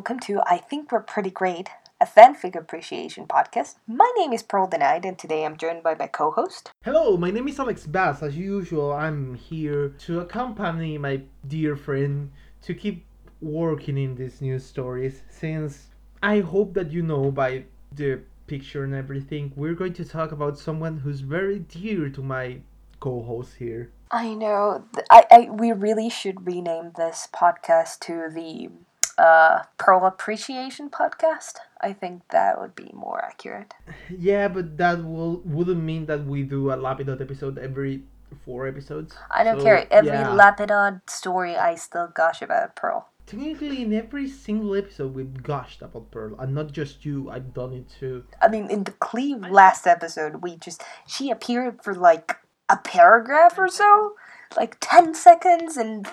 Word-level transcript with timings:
welcome 0.00 0.18
to 0.18 0.40
I 0.46 0.56
Think 0.56 0.90
We're 0.90 1.00
Pretty 1.02 1.28
Great, 1.28 1.68
a 2.00 2.06
fanfic 2.06 2.56
appreciation 2.56 3.26
podcast. 3.26 3.74
My 3.86 4.10
name 4.16 4.32
is 4.32 4.42
Pearl 4.42 4.66
Denied, 4.66 5.04
and 5.04 5.18
today 5.18 5.44
I'm 5.44 5.58
joined 5.58 5.82
by 5.82 5.94
my 5.94 6.06
co 6.06 6.30
host. 6.30 6.70
Hello, 6.86 7.18
my 7.18 7.30
name 7.30 7.46
is 7.48 7.60
Alex 7.60 7.86
Bass. 7.86 8.22
As 8.22 8.34
usual, 8.34 8.94
I'm 8.94 9.34
here 9.34 9.90
to 10.06 10.20
accompany 10.20 10.96
my 10.96 11.20
dear 11.46 11.76
friend 11.76 12.30
to 12.62 12.72
keep 12.72 13.04
working 13.42 13.98
in 13.98 14.14
these 14.14 14.40
news 14.40 14.64
stories 14.64 15.20
since 15.28 15.88
I 16.22 16.40
hope 16.40 16.72
that 16.72 16.90
you 16.90 17.02
know 17.02 17.30
by 17.30 17.64
the 17.94 18.20
picture 18.46 18.84
and 18.84 18.94
everything, 18.94 19.52
we're 19.54 19.74
going 19.74 19.92
to 19.92 20.04
talk 20.06 20.32
about 20.32 20.58
someone 20.58 20.96
who's 20.96 21.20
very 21.20 21.58
dear 21.58 22.08
to 22.08 22.22
my 22.22 22.60
co 23.00 23.22
host 23.22 23.56
here. 23.56 23.90
I 24.10 24.32
know. 24.32 24.82
I, 25.10 25.24
I 25.30 25.40
we 25.50 25.72
really 25.72 26.08
should 26.08 26.46
rename 26.46 26.92
this 26.96 27.28
podcast 27.34 28.00
to 28.06 28.30
the 28.34 28.70
uh, 29.18 29.62
Pearl 29.78 30.06
Appreciation 30.06 30.90
Podcast. 30.90 31.56
I 31.80 31.92
think 31.92 32.22
that 32.30 32.60
would 32.60 32.74
be 32.74 32.90
more 32.92 33.24
accurate. 33.24 33.74
Yeah, 34.08 34.48
but 34.48 34.76
that 34.78 35.04
will 35.04 35.40
wouldn't 35.44 35.82
mean 35.82 36.06
that 36.06 36.24
we 36.24 36.42
do 36.42 36.70
a 36.70 36.76
Lapidot 36.76 37.20
episode 37.20 37.58
every 37.58 38.04
four 38.44 38.66
episodes. 38.66 39.14
I 39.30 39.44
don't 39.44 39.58
So, 39.58 39.64
care. 39.64 39.86
Every 39.90 40.10
yeah. 40.10 40.28
Lapidot 40.28 41.08
story, 41.08 41.56
I 41.56 41.74
still 41.74 42.08
gush 42.14 42.42
about 42.42 42.76
Pearl. 42.76 43.08
Technically, 43.26 43.82
in 43.82 43.92
every 43.92 44.28
single 44.28 44.74
episode, 44.74 45.14
we've 45.14 45.42
gushed 45.42 45.82
about 45.82 46.10
Pearl, 46.10 46.34
and 46.40 46.54
not 46.54 46.72
just 46.72 47.04
you. 47.04 47.30
I've 47.30 47.54
done 47.54 47.72
it 47.72 47.86
too. 47.88 48.24
I 48.42 48.48
mean, 48.48 48.68
in 48.70 48.84
the 48.84 48.92
Cleve 48.92 49.42
last 49.50 49.86
episode, 49.86 50.42
we 50.42 50.56
just 50.56 50.82
she 51.06 51.30
appeared 51.30 51.82
for 51.82 51.94
like 51.94 52.36
a 52.68 52.76
paragraph 52.76 53.56
or 53.56 53.68
so, 53.68 54.14
like 54.56 54.76
ten 54.80 55.14
seconds, 55.14 55.76
and 55.76 56.08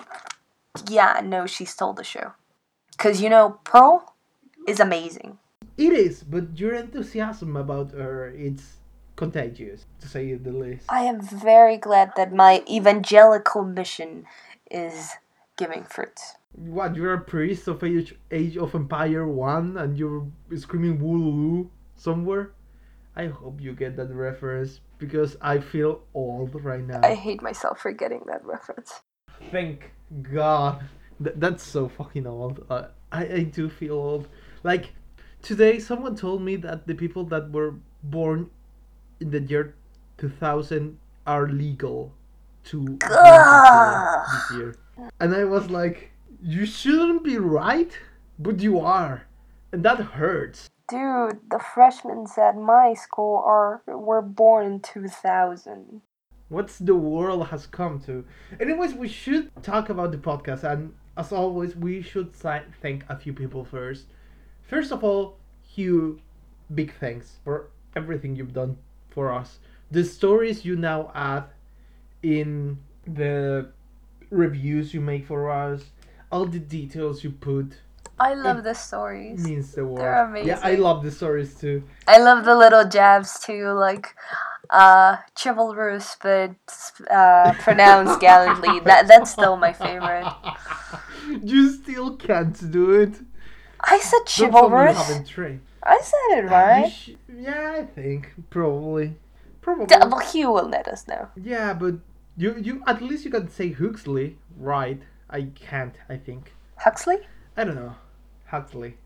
yeah, 0.88 1.20
no, 1.24 1.46
she 1.46 1.64
stole 1.64 1.92
the 1.92 2.04
show. 2.04 2.32
Cause 2.98 3.20
you 3.20 3.30
know, 3.30 3.60
Pearl 3.64 4.14
is 4.66 4.80
amazing. 4.80 5.38
It 5.76 5.92
is, 5.92 6.24
but 6.24 6.58
your 6.58 6.74
enthusiasm 6.74 7.56
about 7.56 7.92
her, 7.92 8.34
it's 8.34 8.78
contagious, 9.14 9.86
to 10.00 10.08
say 10.08 10.34
the 10.34 10.50
least. 10.50 10.86
I 10.88 11.02
am 11.02 11.20
very 11.20 11.76
glad 11.76 12.12
that 12.16 12.32
my 12.32 12.64
evangelical 12.68 13.64
mission 13.64 14.26
is 14.70 15.12
giving 15.56 15.84
fruits. 15.84 16.34
What, 16.52 16.96
you're 16.96 17.14
a 17.14 17.20
priest 17.20 17.68
of 17.68 17.84
Age, 17.84 18.14
Age 18.32 18.56
of 18.56 18.74
Empire 18.74 19.26
1 19.26 19.76
and 19.76 19.96
you're 19.96 20.26
screaming 20.56 20.98
Wololo 20.98 21.68
somewhere? 21.94 22.52
I 23.14 23.26
hope 23.26 23.60
you 23.60 23.72
get 23.74 23.96
that 23.96 24.12
reference 24.12 24.80
because 24.98 25.36
I 25.40 25.58
feel 25.58 26.02
old 26.14 26.54
right 26.64 26.84
now. 26.84 27.00
I 27.04 27.14
hate 27.14 27.42
myself 27.42 27.80
for 27.80 27.92
getting 27.92 28.22
that 28.26 28.44
reference. 28.44 29.00
Thank 29.50 29.92
God. 30.22 30.84
Th- 31.22 31.36
that's 31.36 31.62
so 31.62 31.88
fucking 31.88 32.26
old. 32.26 32.64
Uh, 32.70 32.88
I, 33.10 33.24
I 33.26 33.42
do 33.42 33.68
feel 33.68 33.94
old. 33.94 34.28
Like, 34.62 34.92
today 35.42 35.78
someone 35.78 36.16
told 36.16 36.42
me 36.42 36.56
that 36.56 36.86
the 36.86 36.94
people 36.94 37.24
that 37.24 37.50
were 37.50 37.74
born 38.02 38.50
in 39.20 39.30
the 39.30 39.40
year 39.40 39.74
2000 40.18 40.98
are 41.26 41.48
legal 41.48 42.12
to 42.64 42.98
this 43.00 44.50
year. 44.52 44.74
And 45.20 45.34
I 45.34 45.44
was 45.44 45.70
like, 45.70 46.10
you 46.42 46.66
shouldn't 46.66 47.24
be 47.24 47.38
right, 47.38 47.96
but 48.38 48.60
you 48.60 48.78
are. 48.80 49.26
And 49.72 49.84
that 49.84 49.98
hurts. 49.98 50.68
Dude, 50.88 51.38
the 51.50 51.58
freshmen 51.58 52.26
at 52.38 52.56
my 52.56 52.94
school 52.94 53.42
are 53.44 53.82
were 53.86 54.22
born 54.22 54.66
in 54.66 54.80
2000. 54.80 56.00
What's 56.48 56.78
the 56.78 56.94
world 56.94 57.48
has 57.48 57.66
come 57.66 58.00
to? 58.06 58.24
Anyways, 58.58 58.94
we 58.94 59.08
should 59.08 59.50
talk 59.62 59.90
about 59.90 60.12
the 60.12 60.16
podcast, 60.16 60.64
and 60.64 60.94
as 61.18 61.32
always, 61.32 61.74
we 61.74 62.00
should 62.00 62.32
thank 62.32 63.04
a 63.08 63.16
few 63.16 63.32
people 63.32 63.64
first. 63.64 64.06
First 64.62 64.92
of 64.92 65.02
all, 65.02 65.36
Hugh, 65.66 66.20
big 66.72 66.94
thanks 66.94 67.38
for 67.44 67.68
everything 67.96 68.36
you've 68.36 68.54
done 68.54 68.78
for 69.10 69.32
us. 69.32 69.58
The 69.90 70.04
stories 70.04 70.64
you 70.64 70.76
now 70.76 71.10
add 71.14 71.44
in 72.22 72.78
the 73.04 73.70
reviews 74.30 74.94
you 74.94 75.00
make 75.00 75.26
for 75.26 75.50
us, 75.50 75.86
all 76.30 76.46
the 76.46 76.60
details 76.60 77.24
you 77.24 77.30
put 77.30 77.78
I 78.20 78.34
love 78.34 78.64
the 78.64 78.74
stories. 78.74 79.38
means 79.40 79.74
the 79.74 79.84
world. 79.84 80.00
They're 80.00 80.24
amazing. 80.24 80.48
Yeah, 80.48 80.60
I 80.62 80.74
love 80.74 81.04
the 81.04 81.10
stories 81.10 81.54
too. 81.54 81.82
I 82.06 82.18
love 82.18 82.44
the 82.44 82.56
little 82.56 82.84
jabs 82.84 83.38
too, 83.40 83.72
like 83.72 84.14
uh 84.70 85.16
chivalrous 85.40 86.16
but 86.20 86.50
uh 87.10 87.54
pronounced 87.60 88.20
gallantly. 88.28 88.80
That 88.80 89.06
that's 89.06 89.30
still 89.30 89.56
my 89.56 89.72
favorite. 89.72 90.26
you 91.42 91.70
still 91.70 92.16
can't 92.16 92.70
do 92.70 92.90
it. 92.92 93.20
I 93.80 93.98
said 93.98 94.20
Don't 94.36 94.54
tell 94.54 94.70
me 94.70 94.82
you 94.82 94.94
chivalrous. 94.94 95.20
I 95.82 96.00
said 96.00 96.38
it 96.38 96.46
right. 96.50 96.90
sh- 96.90 97.10
yeah, 97.32 97.76
I 97.78 97.82
think 97.84 98.34
probably, 98.50 99.16
probably. 99.60 99.86
Double 99.86 100.18
Q 100.18 100.50
will 100.52 100.68
let 100.68 100.88
us 100.88 101.06
know. 101.06 101.28
Yeah, 101.36 101.72
but 101.74 101.94
you 102.36 102.56
you 102.58 102.82
at 102.86 103.00
least 103.02 103.24
you 103.24 103.30
can 103.30 103.48
say 103.48 103.72
Huxley, 103.72 104.38
right? 104.56 105.00
I 105.30 105.42
can't. 105.54 105.94
I 106.08 106.16
think 106.16 106.52
Huxley? 106.76 107.18
I 107.56 107.64
don't 107.64 107.76
know, 107.76 107.94
Huxley. 108.46 108.96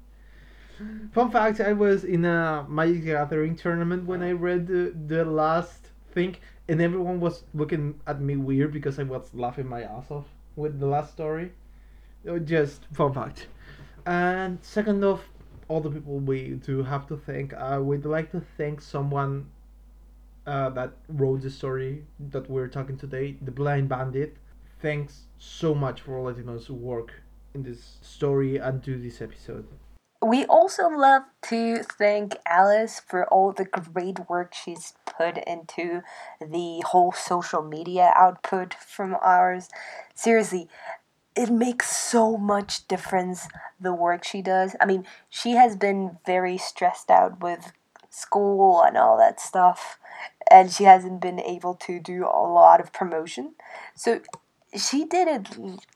Fun 1.12 1.31
fact: 1.31 1.60
I 1.60 1.72
was 1.72 2.04
in 2.04 2.25
a 2.25 2.66
Magic 2.69 3.04
Gathering 3.04 3.56
tournament 3.56 4.06
when 4.06 4.22
I 4.22 4.33
read 4.33 4.66
the 4.66 4.93
the 5.06 5.25
last 5.25 5.91
thing, 6.12 6.37
and 6.69 6.81
everyone 6.81 7.21
was 7.21 7.44
looking 7.54 8.00
at 8.06 8.21
me 8.21 8.37
weird 8.37 8.72
because 8.72 8.99
I 8.99 9.04
was 9.04 9.33
laughing 9.34 9.69
my 9.69 9.83
ass 9.83 10.10
off 10.10 10.27
with 10.56 10.81
the 10.81 10.87
last 10.87 11.12
story. 11.12 11.53
Uh, 12.28 12.38
Just 12.38 12.87
fun 12.93 13.12
fact. 13.12 13.49
And 14.06 14.59
second 14.62 15.03
off, 15.05 15.28
all 15.69 15.81
the 15.81 15.91
people 15.91 16.19
we 16.19 16.50
do 16.50 16.83
have 16.83 17.06
to 17.09 17.16
thank. 17.16 17.55
I 17.55 17.78
would 17.78 18.05
like 18.05 18.31
to 18.33 18.43
thank 18.56 18.81
someone 18.81 19.47
uh, 20.47 20.71
that 20.71 20.93
wrote 21.09 21.43
the 21.43 21.50
story 21.50 22.05
that 22.31 22.49
we're 22.50 22.69
talking 22.69 22.97
today, 22.97 23.37
the 23.41 23.50
Blind 23.50 23.88
Bandit. 23.88 24.37
Thanks 24.81 25.22
so 25.38 25.75
much 25.75 26.00
for 26.00 26.21
letting 26.21 26.49
us 26.49 26.69
work 26.69 27.22
in 27.55 27.62
this 27.62 27.99
story 28.03 28.56
and 28.56 28.83
do 28.83 29.00
this 29.00 29.21
episode. 29.21 29.66
We 30.25 30.44
also 30.47 30.89
love 30.89 31.22
to 31.49 31.83
thank 31.83 32.37
Alice 32.47 33.00
for 33.00 33.27
all 33.27 33.53
the 33.53 33.65
great 33.65 34.28
work 34.28 34.54
she's 34.54 34.94
put 35.04 35.39
into 35.39 36.03
the 36.41 36.83
whole 36.87 37.12
social 37.12 37.62
media 37.62 38.12
output 38.15 38.75
from 38.75 39.16
ours. 39.21 39.69
Seriously, 40.15 40.69
it 41.34 41.50
makes 41.50 41.97
so 41.97 42.37
much 42.37 42.87
difference 42.88 43.48
the 43.81 43.94
work 43.94 44.25
she 44.25 44.43
does. 44.43 44.76
I 44.81 44.87
mean, 44.87 45.06
she 45.28 45.53
has 45.53 45.76
been 45.76 46.19
very 46.26 46.59
stressed 46.59 47.10
out 47.10 47.41
with 47.41 47.72
school 48.10 48.82
and 48.82 48.97
all 48.97 49.16
that 49.19 49.41
stuff, 49.41 49.98
and 50.50 50.71
she 50.71 50.84
hasn't 50.84 51.21
been 51.21 51.41
able 51.41 51.75
to 51.75 51.98
do 51.98 52.25
a 52.25 52.44
lot 52.47 52.81
of 52.81 52.92
promotion. 52.92 53.54
So 53.94 54.21
she 54.76 55.04
did 55.04 55.28
it 55.28 55.48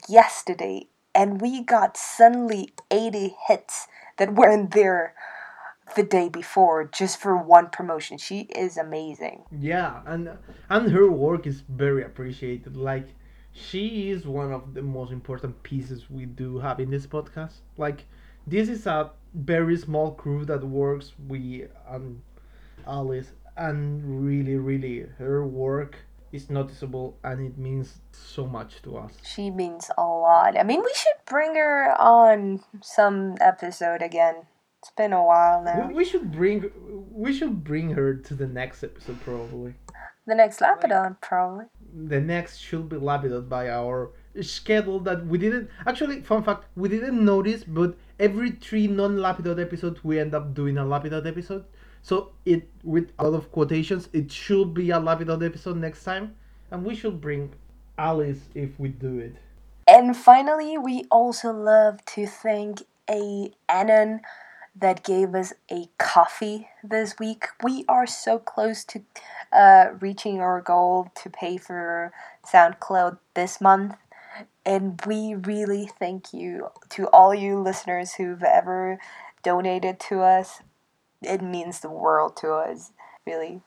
yesterday, 0.08 0.88
and 1.14 1.40
we 1.40 1.62
got 1.62 1.96
suddenly 1.96 2.70
80 2.90 3.36
hits 3.46 3.88
that 4.16 4.34
weren't 4.34 4.72
there 4.72 5.14
the 5.94 6.02
day 6.02 6.28
before 6.28 6.84
just 6.84 7.20
for 7.20 7.36
one 7.36 7.68
promotion. 7.68 8.18
She 8.18 8.40
is 8.40 8.76
amazing. 8.76 9.44
Yeah, 9.52 10.00
and 10.04 10.30
and 10.68 10.90
her 10.90 11.10
work 11.10 11.46
is 11.46 11.62
very 11.68 12.02
appreciated. 12.02 12.76
Like 12.76 13.14
she 13.56 14.10
is 14.10 14.26
one 14.26 14.52
of 14.52 14.74
the 14.74 14.82
most 14.82 15.12
important 15.12 15.62
pieces 15.62 16.10
we 16.10 16.26
do 16.26 16.58
have 16.58 16.78
in 16.78 16.90
this 16.90 17.06
podcast. 17.06 17.54
Like 17.76 18.04
this 18.46 18.68
is 18.68 18.86
a 18.86 19.10
very 19.34 19.76
small 19.76 20.12
crew 20.12 20.44
that 20.44 20.62
works. 20.62 21.12
We 21.28 21.66
and 21.88 22.22
Alice, 22.86 23.32
and 23.56 24.24
really, 24.24 24.56
really, 24.56 25.06
her 25.18 25.44
work 25.46 25.96
is 26.32 26.50
noticeable, 26.50 27.16
and 27.24 27.40
it 27.40 27.56
means 27.56 27.98
so 28.12 28.46
much 28.46 28.82
to 28.82 28.98
us. 28.98 29.12
She 29.24 29.50
means 29.50 29.90
a 29.96 30.02
lot. 30.02 30.58
I 30.58 30.62
mean, 30.62 30.82
we 30.82 30.92
should 30.94 31.24
bring 31.24 31.54
her 31.54 31.94
on 32.00 32.60
some 32.82 33.36
episode 33.40 34.02
again. 34.02 34.46
It's 34.82 34.92
been 34.96 35.12
a 35.12 35.24
while 35.24 35.64
now. 35.64 35.90
We, 35.92 36.04
should 36.04 36.30
bring 36.30 36.70
we 37.10 37.32
should 37.32 37.64
bring 37.64 37.90
her 37.90 38.14
to 38.14 38.34
the 38.34 38.46
next 38.46 38.84
episode 38.84 39.20
probably. 39.22 39.74
The 40.26 40.34
next 40.34 40.60
Lapidot, 40.60 41.20
probably. 41.20 41.66
The 41.96 42.20
next 42.20 42.58
should 42.58 42.88
be 42.88 42.96
lapidot 42.96 43.48
by 43.48 43.70
our 43.70 44.10
schedule 44.42 45.00
that 45.00 45.26
we 45.26 45.38
didn't 45.38 45.70
actually 45.86 46.20
fun 46.20 46.42
fact 46.42 46.64
we 46.76 46.90
didn't 46.90 47.24
notice 47.24 47.64
but 47.64 47.96
every 48.20 48.50
three 48.50 48.86
non-lapidot 48.86 49.58
episodes 49.58 50.04
we 50.04 50.18
end 50.18 50.34
up 50.34 50.52
doing 50.52 50.76
a 50.76 50.84
lapidot 50.84 51.26
episode. 51.26 51.64
So 52.02 52.32
it 52.44 52.68
with 52.84 53.12
a 53.18 53.24
lot 53.24 53.36
of 53.36 53.50
quotations 53.50 54.08
it 54.12 54.30
should 54.30 54.74
be 54.74 54.90
a 54.90 55.00
lapidot 55.00 55.44
episode 55.44 55.78
next 55.78 56.04
time 56.04 56.34
and 56.70 56.84
we 56.84 56.94
should 56.94 57.20
bring 57.20 57.54
alice 57.98 58.40
if 58.54 58.78
we 58.78 58.90
do 58.90 59.18
it. 59.18 59.36
And 59.88 60.16
finally, 60.16 60.76
we 60.78 61.04
also 61.10 61.52
love 61.52 62.04
to 62.06 62.26
thank 62.26 62.82
a 63.08 63.52
Anon 63.68 64.20
that 64.78 65.04
gave 65.04 65.34
us 65.34 65.52
a 65.70 65.88
coffee 65.98 66.68
this 66.84 67.18
week. 67.18 67.46
We 67.62 67.84
are 67.88 68.06
so 68.06 68.38
close 68.38 68.84
to 68.84 69.02
uh, 69.52 69.90
reaching 70.00 70.40
our 70.40 70.60
goal 70.60 71.10
to 71.22 71.30
pay 71.30 71.56
for 71.56 72.12
SoundCloud 72.46 73.18
this 73.34 73.60
month. 73.60 73.96
And 74.64 75.00
we 75.06 75.34
really 75.34 75.88
thank 75.98 76.34
you 76.34 76.68
to 76.90 77.06
all 77.08 77.34
you 77.34 77.58
listeners 77.58 78.14
who've 78.14 78.42
ever 78.42 78.98
donated 79.42 79.98
to 80.00 80.20
us. 80.20 80.60
It 81.22 81.40
means 81.40 81.80
the 81.80 81.90
world 81.90 82.36
to 82.38 82.52
us, 82.52 82.92
really. 83.26 83.62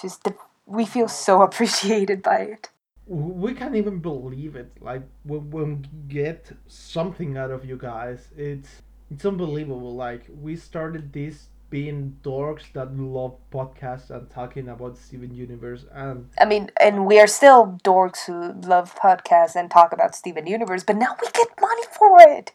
Just 0.00 0.24
the, 0.24 0.34
we 0.66 0.84
feel 0.84 1.08
so 1.08 1.42
appreciated 1.48 2.22
by 2.22 2.40
it. 2.40 2.68
We 3.06 3.54
can't 3.54 3.74
even 3.74 3.98
believe 3.98 4.54
it. 4.56 4.72
Like 4.80 5.02
when, 5.24 5.50
when 5.50 5.86
we 5.92 6.14
get 6.14 6.52
something 6.66 7.36
out 7.36 7.50
of 7.50 7.64
you 7.64 7.76
guys, 7.76 8.28
it's 8.36 8.82
it's 9.10 9.24
unbelievable. 9.24 9.94
Like 9.94 10.26
we 10.28 10.56
started 10.56 11.12
this 11.12 11.48
being 11.70 12.16
dorks 12.22 12.72
that 12.72 12.96
love 12.96 13.36
podcasts 13.52 14.10
and 14.10 14.28
talking 14.28 14.68
about 14.68 14.98
Steven 14.98 15.34
Universe 15.34 15.84
and 15.92 16.28
I 16.38 16.44
mean, 16.44 16.70
and 16.80 17.06
we 17.06 17.20
are 17.20 17.28
still 17.28 17.78
dorks 17.84 18.26
who 18.26 18.52
love 18.68 18.94
podcasts 18.96 19.54
and 19.54 19.70
talk 19.70 19.92
about 19.92 20.14
Steven 20.14 20.46
Universe, 20.46 20.82
but 20.84 20.96
now 20.96 21.16
we 21.20 21.28
get 21.32 21.48
money 21.60 21.84
for 21.96 22.16
it 22.20 22.52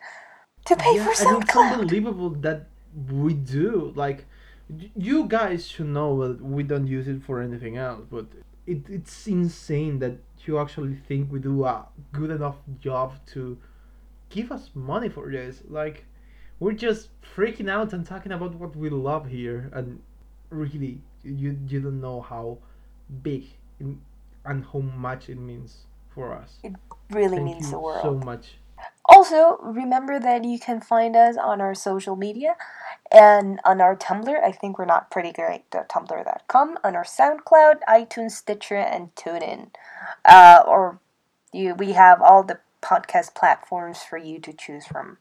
to 0.66 0.76
pay 0.76 0.96
yeah, 0.96 1.06
for 1.06 1.28
and 1.28 1.44
it's 1.44 1.56
unbelievable 1.56 2.30
that 2.30 2.68
we 3.10 3.34
do. 3.34 3.94
Like 3.96 4.26
you 4.96 5.28
guys 5.28 5.68
should 5.68 5.88
know 5.88 6.28
that 6.28 6.42
we 6.44 6.64
don't 6.64 6.88
use 6.88 7.08
it 7.08 7.24
for 7.24 7.42
anything 7.42 7.78
else, 7.78 8.04
but 8.10 8.26
it, 8.68 8.90
it's 8.90 9.28
insane 9.28 10.00
that 10.00 10.18
you 10.46 10.60
actually 10.60 10.96
think 11.08 11.32
we 11.32 11.40
do 11.40 11.66
a 11.66 11.88
good 12.12 12.32
enough 12.32 12.58
job 12.80 13.14
to 13.28 13.58
give 14.30 14.52
us 14.52 14.72
money 14.74 15.10
for 15.10 15.32
this. 15.32 15.62
Like 15.70 16.06
we're 16.60 16.74
just 16.74 17.10
freaking 17.36 17.70
out 17.70 17.94
and 17.94 18.06
talking 18.06 18.32
about 18.32 18.56
what 18.56 18.76
we 18.76 18.90
love 18.90 19.28
here, 19.28 19.70
and 19.74 20.02
really, 20.50 21.02
you 21.24 21.58
you 21.68 21.82
don't 21.82 22.02
know 22.02 22.22
how 22.22 22.58
big 23.24 23.46
and 23.80 24.66
how 24.72 24.80
much 24.80 25.30
it 25.30 25.38
means 25.38 25.86
for 26.14 26.34
us. 26.34 26.58
It 26.64 26.74
really 27.10 27.38
Thank 27.38 27.46
means 27.46 27.72
the 27.72 27.80
world. 27.80 28.02
so 28.02 28.26
much. 28.26 28.58
Also, 29.06 29.58
remember 29.62 30.20
that 30.20 30.44
you 30.44 30.60
can 30.60 30.82
find 30.82 31.16
us 31.16 31.38
on 31.38 31.62
our 31.62 31.74
social 31.76 32.16
media 32.16 32.56
and 33.12 33.60
on 33.64 33.80
our 33.80 33.96
Tumblr. 33.96 34.44
I 34.44 34.52
think 34.52 34.78
we're 34.78 34.86
not 34.86 35.12
pretty 35.12 35.32
great 35.32 35.64
at 35.74 35.90
tumblr.com, 35.90 36.78
on 36.84 36.96
our 36.96 37.04
SoundCloud, 37.04 37.76
iTunes, 37.88 38.32
Stitcher, 38.32 38.78
and 38.78 39.14
TuneIn. 39.16 39.70
Uh, 40.24 40.64
or 40.66 41.00
you, 41.54 41.76
we 41.76 41.94
have 41.94 42.22
all 42.22 42.44
the 42.44 42.60
podcast 42.82 43.36
platforms 43.36 44.00
for 44.04 44.18
you 44.18 44.40
to 44.40 44.54
choose 44.54 44.86
from. 44.86 45.18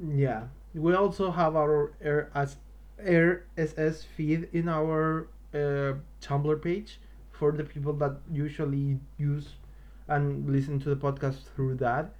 Yeah, 0.00 0.44
we 0.74 0.94
also 0.94 1.30
have 1.30 1.54
our 1.56 1.92
R 2.04 2.30
as 2.34 2.56
RSS 2.98 4.04
feed 4.04 4.48
in 4.52 4.68
our 4.68 5.28
uh, 5.54 5.94
Tumblr 6.20 6.62
page 6.62 7.00
for 7.30 7.52
the 7.52 7.64
people 7.64 7.92
that 7.94 8.16
usually 8.30 8.98
use 9.18 9.54
and 10.08 10.48
listen 10.50 10.78
to 10.80 10.88
the 10.88 10.96
podcast 10.96 11.42
through 11.54 11.76
that. 11.76 12.14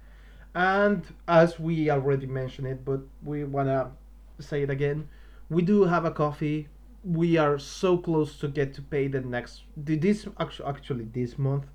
And 0.55 1.03
as 1.27 1.59
we 1.59 1.89
already 1.89 2.27
mentioned 2.27 2.67
it, 2.67 2.85
but 2.85 3.01
we 3.23 3.43
wanna 3.43 3.91
say 4.39 4.63
it 4.63 4.69
again, 4.69 5.07
we 5.49 5.61
do 5.63 5.83
have 5.85 6.05
a 6.05 6.11
coffee. 6.11 6.69
We 7.03 7.37
are 7.37 7.59
so 7.59 7.97
close 7.97 8.37
to 8.39 8.47
get 8.47 8.73
to 8.75 8.81
pay 8.81 9.07
the 9.07 9.21
next 9.21 9.63
this 9.77 10.27
actually 10.39 10.67
actually 10.69 11.05
this 11.05 11.37
month 11.37 11.65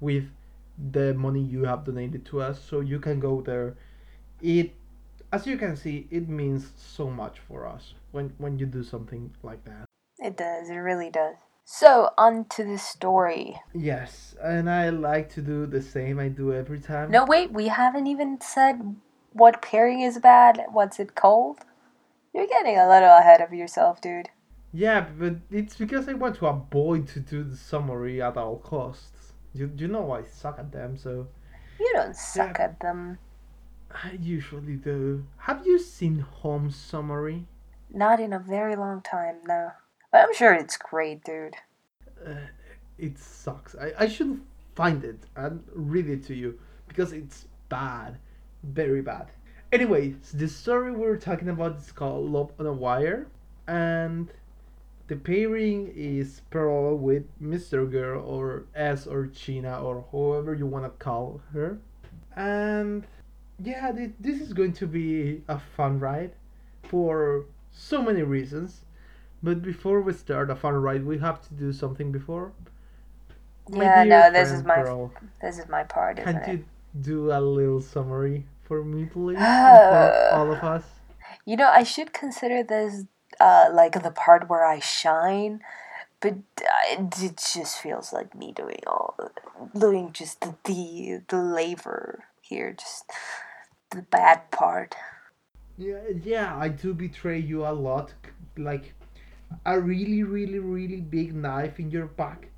with 0.00 0.26
the 0.92 1.14
money 1.14 1.42
you 1.42 1.64
have 1.64 1.84
donated 1.84 2.24
to 2.26 2.42
us. 2.42 2.60
So 2.62 2.80
you 2.80 3.00
can 3.00 3.20
go 3.20 3.40
there. 3.42 3.76
It 4.40 4.72
as 5.32 5.46
you 5.46 5.56
can 5.58 5.76
see, 5.76 6.06
it 6.10 6.28
means 6.28 6.70
so 6.76 7.10
much 7.10 7.38
for 7.40 7.66
us 7.66 7.94
when 8.12 8.32
when 8.38 8.58
you 8.58 8.66
do 8.66 8.82
something 8.82 9.30
like 9.42 9.64
that. 9.64 9.84
It 10.18 10.36
does, 10.36 10.70
it 10.70 10.76
really 10.76 11.10
does. 11.10 11.36
So, 11.64 12.10
on 12.16 12.44
to 12.50 12.64
the 12.64 12.78
story. 12.78 13.60
Yes, 13.74 14.36
and 14.40 14.70
I 14.70 14.88
like 14.90 15.28
to 15.34 15.42
do 15.42 15.66
the 15.66 15.82
same 15.82 16.20
I 16.20 16.28
do 16.28 16.52
every 16.52 16.78
time. 16.78 17.10
No, 17.10 17.24
wait, 17.24 17.52
we 17.52 17.68
haven't 17.68 18.06
even 18.06 18.40
said 18.40 18.96
what 19.32 19.60
pairing 19.62 20.00
is 20.00 20.18
bad. 20.18 20.64
What's 20.70 21.00
it 21.00 21.14
called? 21.16 21.58
You're 22.32 22.46
getting 22.46 22.78
a 22.78 22.88
little 22.88 23.16
ahead 23.18 23.40
of 23.40 23.52
yourself, 23.52 24.00
dude. 24.00 24.28
Yeah, 24.72 25.06
but 25.18 25.36
it's 25.50 25.76
because 25.76 26.08
I 26.08 26.12
want 26.14 26.36
to 26.36 26.46
avoid 26.46 27.08
to 27.08 27.20
do 27.20 27.42
the 27.42 27.56
summary 27.56 28.22
at 28.22 28.36
all 28.36 28.58
costs. 28.58 29.32
You 29.52 29.70
you 29.76 29.88
know 29.88 30.12
I 30.12 30.22
suck 30.24 30.58
at 30.58 30.70
them, 30.70 30.96
so 30.96 31.26
You 31.80 31.90
don't 31.94 32.14
suck 32.16 32.58
Yeah. 32.58 32.64
at 32.66 32.80
them. 32.80 33.18
I 34.02 34.18
usually 34.20 34.76
do. 34.76 35.24
Have 35.38 35.66
you 35.66 35.78
seen 35.78 36.18
Home 36.18 36.70
Summary? 36.70 37.46
Not 37.90 38.20
in 38.20 38.32
a 38.32 38.38
very 38.38 38.76
long 38.76 39.00
time, 39.00 39.36
no. 39.46 39.70
But 40.12 40.22
I'm 40.22 40.34
sure 40.34 40.52
it's 40.52 40.76
great, 40.76 41.24
dude. 41.24 41.54
Uh, 42.24 42.34
it 42.98 43.18
sucks. 43.18 43.74
I, 43.74 43.92
I 43.98 44.08
should 44.08 44.40
find 44.74 45.02
it 45.04 45.20
and 45.34 45.62
read 45.72 46.08
it 46.08 46.24
to 46.24 46.34
you 46.34 46.58
because 46.88 47.12
it's 47.12 47.46
bad. 47.68 48.18
Very 48.62 49.00
bad. 49.00 49.28
Anyway, 49.72 50.14
the 50.34 50.48
story 50.48 50.92
we're 50.92 51.16
talking 51.16 51.48
about 51.48 51.76
is 51.76 51.90
called 51.90 52.30
Love 52.30 52.52
on 52.58 52.66
a 52.66 52.72
Wire 52.72 53.28
and 53.66 54.30
the 55.08 55.16
pairing 55.16 55.92
is 55.94 56.42
Pearl 56.50 56.96
with 56.96 57.24
Mystery 57.40 57.86
Girl 57.86 58.24
or 58.24 58.64
S 58.74 59.06
or 59.06 59.26
China 59.28 59.80
or 59.80 60.04
whoever 60.10 60.54
you 60.54 60.66
want 60.66 60.84
to 60.84 60.90
call 60.90 61.40
her. 61.52 61.78
And 62.34 63.06
yeah, 63.62 63.92
thi- 63.92 64.12
this 64.20 64.40
is 64.40 64.52
going 64.52 64.72
to 64.74 64.86
be 64.86 65.42
a 65.48 65.58
fun 65.58 65.98
ride 65.98 66.32
for 66.84 67.46
so 67.72 68.02
many 68.02 68.22
reasons. 68.22 68.82
But 69.42 69.62
before 69.62 70.00
we 70.00 70.12
start 70.12 70.50
a 70.50 70.56
fun 70.56 70.74
ride, 70.74 71.04
we 71.04 71.18
have 71.18 71.46
to 71.48 71.54
do 71.54 71.72
something 71.72 72.10
before. 72.10 72.52
My 73.68 73.84
yeah, 73.84 74.04
no, 74.04 74.32
this 74.32 74.52
is 74.52 74.64
my 74.64 74.74
Pearl, 74.76 75.12
this 75.42 75.58
is 75.58 75.68
my 75.68 75.82
part, 75.84 76.16
Can't 76.18 76.36
it? 76.36 76.48
you 76.48 76.64
do 77.00 77.32
a 77.32 77.40
little 77.40 77.80
summary 77.80 78.44
for 78.64 78.84
me, 78.84 79.06
please? 79.06 79.38
for 79.38 80.32
all 80.32 80.52
of 80.52 80.62
us. 80.62 80.84
You 81.44 81.56
know, 81.56 81.68
I 81.68 81.82
should 81.82 82.12
consider 82.12 82.62
this 82.62 83.04
uh 83.40 83.68
like 83.72 84.02
the 84.02 84.10
part 84.10 84.48
where 84.48 84.64
I 84.64 84.78
shine, 84.78 85.60
but 86.20 86.34
uh, 86.60 87.02
it, 87.02 87.36
just 87.36 87.78
feels 87.78 88.12
like 88.12 88.34
me 88.34 88.52
doing 88.52 88.82
all 88.86 89.16
doing 89.78 90.12
just 90.12 90.40
the, 90.64 91.22
the 91.28 91.36
labor 91.36 92.24
here, 92.40 92.72
just 92.72 93.10
the 93.96 94.02
bad 94.02 94.50
part. 94.50 94.94
Yeah, 95.78 96.00
yeah, 96.22 96.56
I 96.56 96.68
do 96.68 96.94
betray 96.94 97.38
you 97.38 97.66
a 97.66 97.72
lot. 97.72 98.14
Like 98.56 98.94
a 99.64 99.80
really, 99.80 100.22
really, 100.22 100.58
really 100.58 101.00
big 101.00 101.34
knife 101.34 101.80
in 101.80 101.90
your 101.90 102.06
back. 102.06 102.48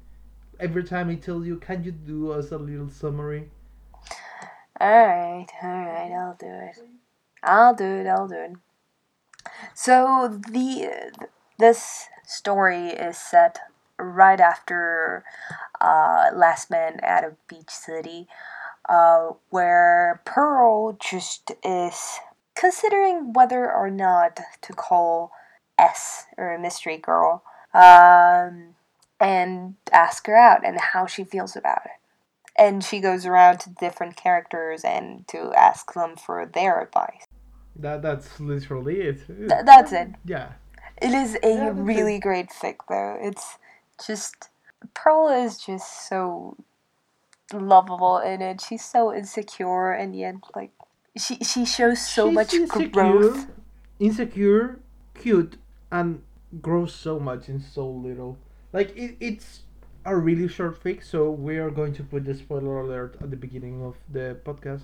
Every 0.61 0.85
time 0.85 1.09
I 1.09 1.15
tell 1.15 1.45
you, 1.45 1.57
can 1.57 1.85
you 1.85 1.93
do 1.93 2.33
us 2.33 2.51
a 2.51 2.59
little 2.59 2.91
summary? 2.91 3.51
Alright, 4.81 5.51
alright, 5.63 6.13
I'll 6.13 6.37
do 6.39 6.47
it. 6.47 6.79
I'll 7.43 7.75
do 7.75 7.85
it, 7.85 8.07
I'll 8.07 8.29
do 8.29 8.35
it. 8.35 8.53
So 9.75 10.41
the 10.51 11.13
this 11.59 12.09
story 12.27 12.89
is 12.89 13.17
set 13.17 13.59
right 13.99 14.41
after 14.41 15.25
uh, 15.81 16.31
Last 16.35 16.71
Man 16.71 17.01
out 17.03 17.25
of 17.25 17.35
Beach 17.49 17.71
City, 17.71 18.29
uh, 18.89 19.31
where 19.51 20.23
Pearl 20.25 20.97
just 21.01 21.53
is 21.65 22.19
considering 22.55 23.33
whether 23.33 23.71
or 23.71 23.91
not 23.91 24.41
to 24.63 24.73
call 24.73 25.33
S 25.79 26.27
or 26.37 26.53
a 26.53 26.59
mystery 26.59 26.97
girl 26.97 27.43
um, 27.73 28.75
and 29.21 29.75
ask 29.93 30.27
her 30.27 30.37
out 30.37 30.67
and 30.67 30.81
how 30.81 31.07
she 31.07 31.25
feels 31.25 31.55
about 31.55 31.83
it 31.85 31.93
and 32.59 32.83
she 32.83 32.99
goes 33.01 33.25
around 33.25 33.61
to 33.61 33.71
different 33.71 34.17
characters 34.17 34.83
and 34.85 35.27
to 35.29 35.53
ask 35.57 35.95
them 35.95 36.17
for 36.17 36.45
their 36.45 36.83
advice. 36.83 37.25
That 37.77 38.03
that's 38.03 38.41
literally 38.41 39.01
it. 39.01 39.27
Th- 39.27 39.65
that's 39.65 39.93
it. 39.93 40.09
Yeah. 40.25 40.53
It 41.01 41.13
is 41.13 41.39
a 41.45 41.55
Yeah, 41.55 41.73
really 41.77 42.19
great 42.19 42.51
fic, 42.51 42.79
though. 42.89 43.17
It's 43.21 43.57
just 44.05 44.49
Pearl 44.95 45.29
is 45.29 45.59
just 45.59 46.09
so 46.09 46.57
lovable 47.53 48.19
in 48.19 48.43
it. 48.43 48.61
She's 48.61 48.85
so 48.85 49.15
insecure, 49.15 49.93
and 49.93 50.15
yet 50.15 50.37
like 50.55 50.73
she 51.17 51.37
she 51.37 51.65
shows 51.65 52.07
so 52.07 52.29
She's 52.29 52.35
much 52.35 52.55
insecure, 52.55 52.89
growth. 52.89 53.47
Insecure, 53.99 54.81
cute, 55.15 55.57
and 55.91 56.23
grows 56.63 56.95
so 56.95 57.19
much 57.19 57.49
in 57.49 57.61
so 57.61 57.89
little. 57.89 58.39
Like 58.73 58.97
it, 58.97 59.17
it's 59.21 59.63
a 60.05 60.17
really 60.17 60.49
short 60.49 60.83
fic, 60.83 61.05
so 61.05 61.31
we 61.31 61.59
are 61.59 61.71
going 61.71 61.93
to 61.95 62.03
put 62.03 62.25
the 62.25 62.35
spoiler 62.35 62.81
alert 62.81 63.17
at 63.21 63.31
the 63.31 63.37
beginning 63.37 63.83
of 63.85 63.97
the 64.11 64.39
podcast. 64.45 64.83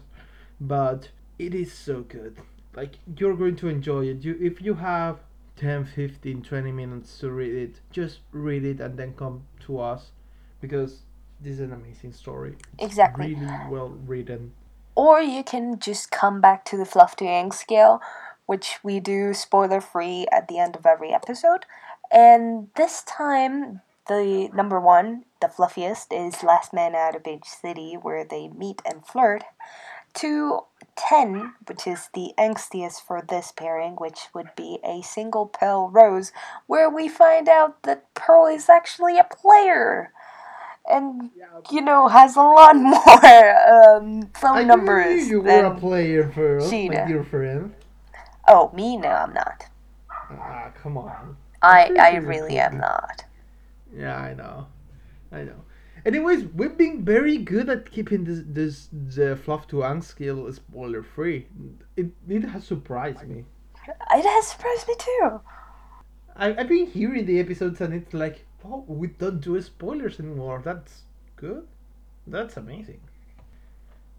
But 0.60 1.10
it 1.38 1.54
is 1.54 1.72
so 1.72 2.02
good. 2.02 2.38
Like 2.74 2.98
you're 3.16 3.36
going 3.36 3.56
to 3.56 3.68
enjoy 3.68 4.06
it. 4.06 4.24
You 4.24 4.36
if 4.40 4.60
you 4.60 4.74
have 4.74 5.20
10, 5.56 5.84
15, 5.84 6.42
20 6.42 6.72
minutes 6.72 7.18
to 7.18 7.30
read 7.30 7.54
it, 7.54 7.80
just 7.90 8.20
read 8.32 8.64
it 8.64 8.80
and 8.80 8.98
then 8.98 9.14
come 9.14 9.44
to 9.60 9.78
us 9.78 10.10
because 10.60 11.02
this 11.44 11.54
is 11.54 11.60
an 11.60 11.72
amazing 11.72 12.12
story. 12.12 12.56
Exactly. 12.78 13.34
Really 13.34 13.52
well 13.68 13.90
written. 14.06 14.52
Or 14.96 15.20
you 15.20 15.44
can 15.44 15.78
just 15.78 16.10
come 16.10 16.40
back 16.40 16.64
to 16.66 16.76
the 16.76 16.86
fluff 16.86 17.16
to 17.16 17.24
angst 17.24 17.54
scale, 17.54 18.00
which 18.46 18.78
we 18.82 18.98
do 18.98 19.34
spoiler 19.34 19.80
free 19.80 20.26
at 20.32 20.48
the 20.48 20.58
end 20.58 20.74
of 20.74 20.86
every 20.86 21.12
episode. 21.12 21.66
And 22.10 22.68
this 22.76 23.02
time, 23.02 23.82
the 24.08 24.48
number 24.54 24.80
one, 24.80 25.24
the 25.40 25.48
fluffiest, 25.48 26.12
is 26.12 26.42
Last 26.42 26.72
Man 26.72 26.94
Out 26.94 27.16
of 27.16 27.24
Beach 27.24 27.46
City, 27.46 27.94
where 28.00 28.24
they 28.24 28.48
meet 28.48 28.80
and 28.86 29.04
flirt, 29.04 29.44
to 30.14 30.60
10, 30.96 31.54
which 31.66 31.86
is 31.86 32.08
the 32.14 32.32
angstiest 32.38 33.02
for 33.04 33.20
this 33.20 33.52
pairing, 33.52 33.94
which 33.94 34.28
would 34.32 34.50
be 34.56 34.78
a 34.84 35.02
Single 35.02 35.46
Pale 35.46 35.90
Rose, 35.90 36.32
where 36.66 36.88
we 36.88 37.08
find 37.08 37.48
out 37.48 37.82
that 37.82 38.14
Pearl 38.14 38.46
is 38.46 38.68
actually 38.68 39.18
a 39.18 39.24
player 39.24 40.12
and 40.90 41.30
you 41.70 41.80
know 41.80 42.08
has 42.08 42.36
a 42.36 42.40
lot 42.42 42.76
more 42.94 43.96
um, 43.96 44.30
phone 44.34 44.56
I 44.58 44.60
knew 44.62 44.66
numbers 44.68 45.28
you 45.28 45.40
were 45.40 45.64
a 45.64 45.74
player 45.78 46.30
for 46.30 46.58
my 46.60 46.66
Sheena. 46.66 47.06
dear 47.06 47.24
friend. 47.24 47.74
oh 48.48 48.70
me 48.74 48.96
no 48.96 49.08
i'm 49.08 49.32
not 49.34 49.66
Ah, 50.30 50.70
come 50.82 50.96
on. 50.98 51.36
i 51.62 51.90
i 51.98 52.16
really 52.16 52.58
am 52.58 52.78
not 52.78 53.24
Yeah, 53.96 54.16
I 54.18 54.34
know. 54.34 54.66
I 55.32 55.44
know. 55.44 55.60
Anyways, 56.04 56.44
we've 56.54 56.76
been 56.76 57.04
very 57.04 57.38
good 57.38 57.68
at 57.70 57.90
keeping 57.90 58.24
this 58.24 58.42
this 58.46 58.88
the 58.92 59.36
fluff 59.36 59.66
to 59.68 59.76
angst 59.90 60.04
skill 60.14 60.52
spoiler 60.52 61.02
free. 61.02 61.46
It 61.96 62.10
it 62.28 62.44
has 62.44 62.64
surprised 62.66 63.26
me. 63.28 63.44
it 63.88 64.26
has 64.34 64.46
surprised 64.48 64.88
me 64.88 64.94
too 64.98 65.40
I, 66.36 66.46
I've 66.58 66.68
been 66.68 66.86
hearing 66.86 67.26
the 67.26 67.38
episodes 67.40 67.80
and 67.80 67.94
it's 67.94 68.12
like, 68.12 68.44
oh, 68.64 68.84
we 68.88 69.08
don't 69.08 69.40
do 69.40 69.60
spoilers 69.60 70.18
anymore. 70.20 70.60
That's 70.64 71.02
good. 71.36 71.66
That's 72.26 72.56
amazing. 72.56 73.00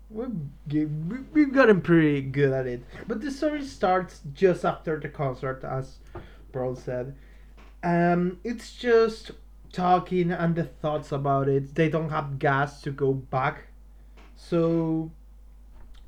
We've, 0.09 0.29
we- 0.71 0.85
we've 1.33 1.53
gotten 1.53 1.81
pretty 1.81 2.21
good 2.21 2.51
at 2.53 2.67
it. 2.67 2.83
But 3.07 3.21
the 3.21 3.31
story 3.31 3.63
starts 3.63 4.21
just 4.33 4.63
after 4.63 4.99
the 4.99 5.09
concert, 5.09 5.63
as 5.63 5.97
Pearl 6.51 6.75
said. 6.75 7.15
Um, 7.83 8.39
it's 8.43 8.73
just 8.73 9.31
talking 9.71 10.31
and 10.31 10.55
the 10.55 10.63
thoughts 10.63 11.11
about 11.11 11.49
it. 11.49 11.75
They 11.75 11.89
don't 11.89 12.09
have 12.09 12.39
gas 12.39 12.81
to 12.81 12.91
go 12.91 13.13
back. 13.13 13.67
So 14.35 15.11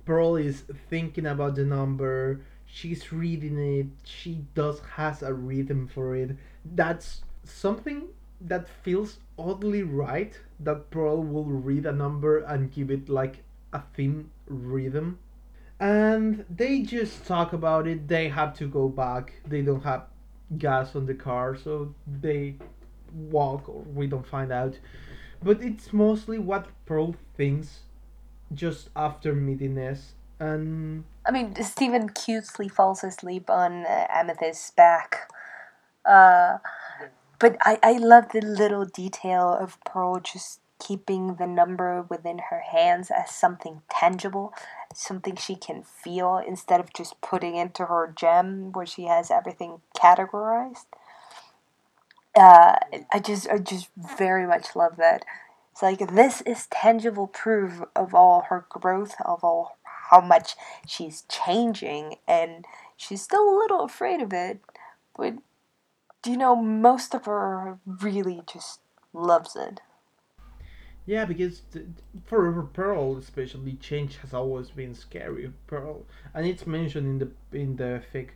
Pearl 0.05 0.35
is 0.35 0.63
thinking 0.89 1.25
about 1.25 1.55
the 1.55 1.65
number. 1.65 2.41
She's 2.65 3.11
reading 3.11 3.57
it. 3.57 3.87
She 4.03 4.45
does 4.53 4.79
has 4.95 5.21
a 5.23 5.33
rhythm 5.33 5.87
for 5.87 6.15
it. 6.15 6.35
That's 6.65 7.21
something 7.43 8.07
that 8.41 8.67
feels 8.83 9.19
oddly 9.37 9.83
right. 9.83 10.39
That 10.59 10.89
Pearl 10.91 11.23
will 11.23 11.45
read 11.45 11.85
a 11.85 11.91
number 11.91 12.39
and 12.39 12.71
give 12.71 12.91
it 12.91 13.09
like 13.09 13.43
a 13.73 13.81
thin 13.95 14.29
rhythm. 14.47 15.19
And 15.79 16.45
they 16.49 16.81
just 16.81 17.25
talk 17.25 17.53
about 17.53 17.87
it. 17.87 18.07
They 18.07 18.29
have 18.29 18.55
to 18.57 18.67
go 18.67 18.89
back. 18.89 19.33
They 19.47 19.61
don't 19.61 19.83
have 19.83 20.05
gas 20.57 20.95
on 20.95 21.05
the 21.05 21.13
car, 21.13 21.55
so 21.55 21.93
they 22.21 22.55
walk 23.13 23.69
or 23.69 23.81
we 23.93 24.07
don't 24.07 24.25
find 24.25 24.51
out. 24.51 24.79
But 25.43 25.61
it's 25.61 25.93
mostly 25.93 26.39
what 26.39 26.67
Pearl 26.85 27.15
thinks 27.35 27.81
just 28.53 28.89
after 28.95 29.33
meeting 29.33 29.77
and 30.39 31.03
i 31.25 31.31
mean 31.31 31.53
steven 31.63 32.09
cutely 32.09 32.67
falls 32.67 33.03
asleep 33.03 33.49
on 33.49 33.85
uh, 33.85 34.07
amethyst's 34.15 34.71
back 34.71 35.31
uh 36.05 36.57
but 37.39 37.57
I, 37.61 37.79
I 37.83 37.93
love 37.93 38.29
the 38.33 38.41
little 38.41 38.85
detail 38.85 39.49
of 39.59 39.83
pearl 39.85 40.19
just 40.19 40.59
keeping 40.79 41.35
the 41.35 41.47
number 41.47 42.03
within 42.09 42.39
her 42.51 42.61
hands 42.61 43.09
as 43.11 43.31
something 43.31 43.81
tangible 43.89 44.53
something 44.93 45.35
she 45.35 45.55
can 45.55 45.83
feel 45.83 46.37
instead 46.47 46.79
of 46.79 46.93
just 46.93 47.19
putting 47.21 47.55
into 47.55 47.85
her 47.85 48.13
gem 48.15 48.71
where 48.73 48.85
she 48.85 49.05
has 49.05 49.31
everything 49.31 49.81
categorized 49.97 50.85
uh, 52.35 52.75
I 53.11 53.19
just 53.19 53.49
I 53.49 53.59
just 53.59 53.89
very 53.97 54.47
much 54.47 54.75
love 54.75 54.97
that. 54.97 55.25
It's 55.71 55.81
like 55.81 56.13
this 56.15 56.41
is 56.41 56.67
tangible 56.67 57.27
proof 57.27 57.81
of 57.95 58.13
all 58.15 58.41
her 58.49 58.65
growth, 58.69 59.15
of 59.25 59.43
all 59.43 59.77
how 60.11 60.21
much 60.21 60.55
she's 60.87 61.23
changing, 61.29 62.15
and 62.27 62.65
she's 62.95 63.21
still 63.21 63.49
a 63.49 63.57
little 63.57 63.81
afraid 63.81 64.21
of 64.21 64.33
it, 64.33 64.59
but 65.17 65.35
you 66.25 66.37
know 66.37 66.55
most 66.55 67.13
of 67.13 67.25
her 67.25 67.79
really 67.85 68.41
just 68.51 68.81
loves 69.13 69.55
it. 69.55 69.81
Yeah, 71.05 71.23
because 71.23 71.61
th- 71.71 71.85
for 72.25 72.63
Pearl 72.73 73.17
especially, 73.17 73.73
change 73.73 74.17
has 74.17 74.33
always 74.33 74.69
been 74.71 74.93
scary. 74.93 75.51
Pearl, 75.67 76.05
and 76.33 76.45
it's 76.45 76.67
mentioned 76.67 77.21
in 77.21 77.31
the 77.51 77.57
in 77.57 77.75
the 77.77 78.01
fic. 78.13 78.29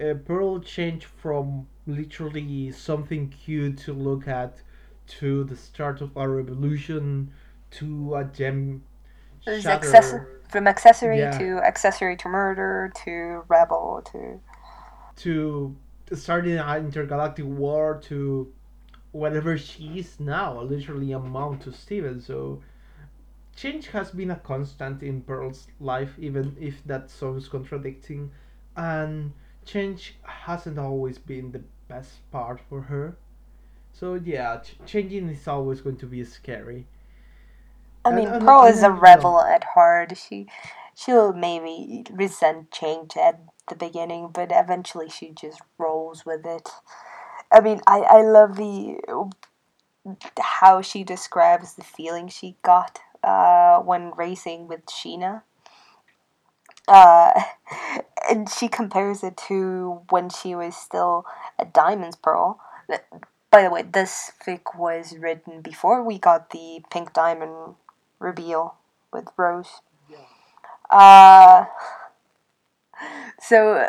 Uh, 0.00 0.14
Pearl 0.14 0.60
changed 0.60 1.04
from 1.04 1.66
literally 1.86 2.72
something 2.72 3.28
cute 3.28 3.78
to 3.78 3.92
look 3.92 4.28
at 4.28 4.62
to 5.06 5.44
the 5.44 5.56
start 5.56 6.00
of 6.00 6.16
a 6.16 6.28
revolution 6.28 7.32
to 7.70 8.14
a 8.14 8.24
gem 8.24 8.82
from 10.50 10.66
accessory 10.66 11.18
Yeah. 11.18 11.38
to 11.38 11.58
accessory 11.58 12.16
to 12.18 12.28
murder 12.28 12.92
to 13.04 13.44
rebel 13.48 14.02
to 14.12 14.40
to 15.16 15.76
starting 16.12 16.58
an 16.58 16.84
intergalactic 16.86 17.44
war 17.44 18.00
to 18.04 18.52
whatever 19.12 19.58
she 19.58 19.98
is 19.98 20.20
now, 20.20 20.60
literally 20.62 21.12
amount 21.12 21.62
to 21.62 21.72
Steven. 21.72 22.20
So 22.20 22.62
change 23.56 23.88
has 23.88 24.10
been 24.10 24.30
a 24.30 24.36
constant 24.36 25.02
in 25.02 25.22
Pearl's 25.22 25.66
life, 25.80 26.14
even 26.18 26.56
if 26.60 26.82
that 26.86 27.10
sounds 27.10 27.48
contradicting, 27.48 28.30
and 28.76 29.32
change 29.64 30.14
hasn't 30.22 30.78
always 30.78 31.18
been 31.18 31.52
the 31.52 31.62
best 31.88 32.30
part 32.30 32.60
for 32.68 32.82
her. 32.82 33.16
So 33.92 34.14
yeah, 34.14 34.58
ch- 34.58 34.76
changing 34.86 35.28
is 35.28 35.46
always 35.48 35.80
going 35.80 35.96
to 35.98 36.06
be 36.06 36.24
scary. 36.24 36.86
I 38.04 38.12
mean, 38.14 38.28
and- 38.28 38.44
Pearl 38.44 38.62
and 38.64 38.74
is 38.74 38.78
a 38.78 38.82
then, 38.82 38.90
you 38.90 38.96
know- 38.96 39.00
rebel 39.02 39.40
at 39.40 39.64
heart. 39.64 40.16
She, 40.16 40.48
she'll 40.94 41.32
maybe 41.32 42.04
resent 42.10 42.70
change 42.70 43.16
at 43.16 43.40
the 43.70 43.74
beginning, 43.76 44.28
but 44.32 44.50
eventually 44.52 45.08
she 45.08 45.30
just 45.30 45.60
rolls 45.78 46.26
with 46.26 46.44
it. 46.44 46.68
I 47.50 47.60
mean, 47.60 47.80
I, 47.86 48.00
I 48.00 48.22
love 48.22 48.56
the 48.56 48.98
how 50.38 50.82
she 50.82 51.04
describes 51.04 51.74
the 51.74 51.84
feeling 51.84 52.28
she 52.28 52.56
got 52.62 53.00
uh, 53.22 53.78
when 53.80 54.12
racing 54.16 54.68
with 54.68 54.86
Sheena. 54.86 55.42
Uh, 56.88 57.32
and 58.30 58.48
she 58.48 58.68
compares 58.68 59.22
it 59.22 59.36
to 59.48 60.02
when 60.10 60.28
she 60.28 60.54
was 60.54 60.76
still 60.76 61.24
a 61.58 61.64
Diamonds 61.64 62.16
Pearl. 62.16 62.60
By 63.50 63.62
the 63.62 63.70
way, 63.70 63.82
this 63.82 64.32
fic 64.44 64.78
was 64.78 65.16
written 65.18 65.60
before 65.60 66.02
we 66.02 66.18
got 66.18 66.50
the 66.50 66.82
Pink 66.90 67.12
Diamond 67.12 67.74
reveal 68.18 68.76
with 69.12 69.28
Rose. 69.36 69.80
Uh, 70.90 71.66
so 73.40 73.88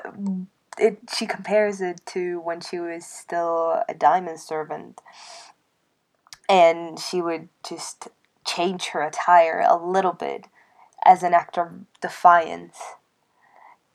it 0.77 1.00
she 1.15 1.25
compares 1.25 1.82
it 1.82 2.01
to 2.08 2.39
when 2.39 2.62
she 2.62 2.80
was 2.80 3.06
still 3.06 3.84
a 3.88 3.94
diamond 3.94 4.39
servant, 4.39 5.01
and 6.50 7.00
she 7.00 7.22
would 7.22 7.50
just 7.68 8.10
change 8.46 8.88
her 8.88 9.01
attire 9.01 9.63
a 9.68 9.77
little 9.77 10.13
bit 10.13 10.48
as 11.06 11.24
an 11.24 11.34
act 11.34 11.58
of 11.58 11.68
defiance. 12.01 12.80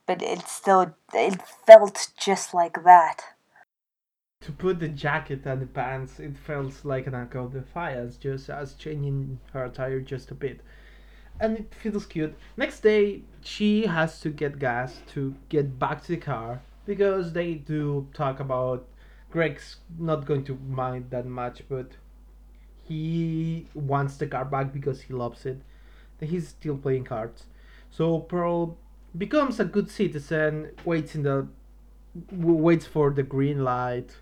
But 0.07 0.23
it 0.23 0.47
still 0.47 0.95
it 1.13 1.43
felt 1.43 2.09
just 2.19 2.55
like 2.55 2.85
that. 2.85 3.23
To 4.43 4.53
put 4.53 4.79
the 4.79 4.89
jacket 4.89 5.45
and 5.47 5.63
the 5.63 5.67
pants, 5.67 6.21
it 6.21 6.37
felt 6.37 6.85
like 6.85 7.07
an 7.07 7.15
act 7.15 7.35
of 7.35 7.53
defiance, 7.53 8.17
just 8.17 8.49
as 8.49 8.75
changing 8.75 9.41
her 9.53 9.65
attire 9.65 10.01
just 10.01 10.31
a 10.31 10.35
bit. 10.35 10.61
And 11.39 11.59
it 11.59 11.75
feels 11.75 12.07
cute. 12.07 12.35
Next 12.57 12.81
day, 12.81 13.23
she 13.43 13.87
has 13.87 14.21
to 14.21 14.31
get 14.31 14.59
gas 14.59 15.01
to 15.13 15.35
get 15.49 15.79
back 15.79 16.03
to 16.05 16.09
the 16.09 16.17
car 16.17 16.63
because 16.87 17.33
they 17.33 17.55
do 17.55 18.09
talk 18.15 18.41
about 18.41 18.87
Greg's 19.31 19.77
not 19.99 20.25
going 20.25 20.45
to 20.45 20.59
mind 20.67 21.11
that 21.11 21.27
much, 21.27 21.63
but 21.69 21.93
he 22.85 23.67
wants 23.75 24.17
the 24.17 24.27
car 24.27 24.45
back 24.45 24.73
because 24.73 25.03
he 25.03 25.13
loves 25.13 25.45
it. 25.45 25.61
He's 26.21 26.49
still 26.49 26.79
playing 26.79 27.05
cards. 27.05 27.45
So 27.91 28.21
Pearl 28.21 28.79
becomes 29.17 29.61
a 29.61 29.65
good 29.65 29.91
citizen, 29.91 30.71
waits 30.85 31.15
in 31.15 31.23
the 31.23 31.49
waits 32.31 32.87
for 32.87 33.11
the 33.11 33.23
green 33.23 33.63
light, 33.63 34.17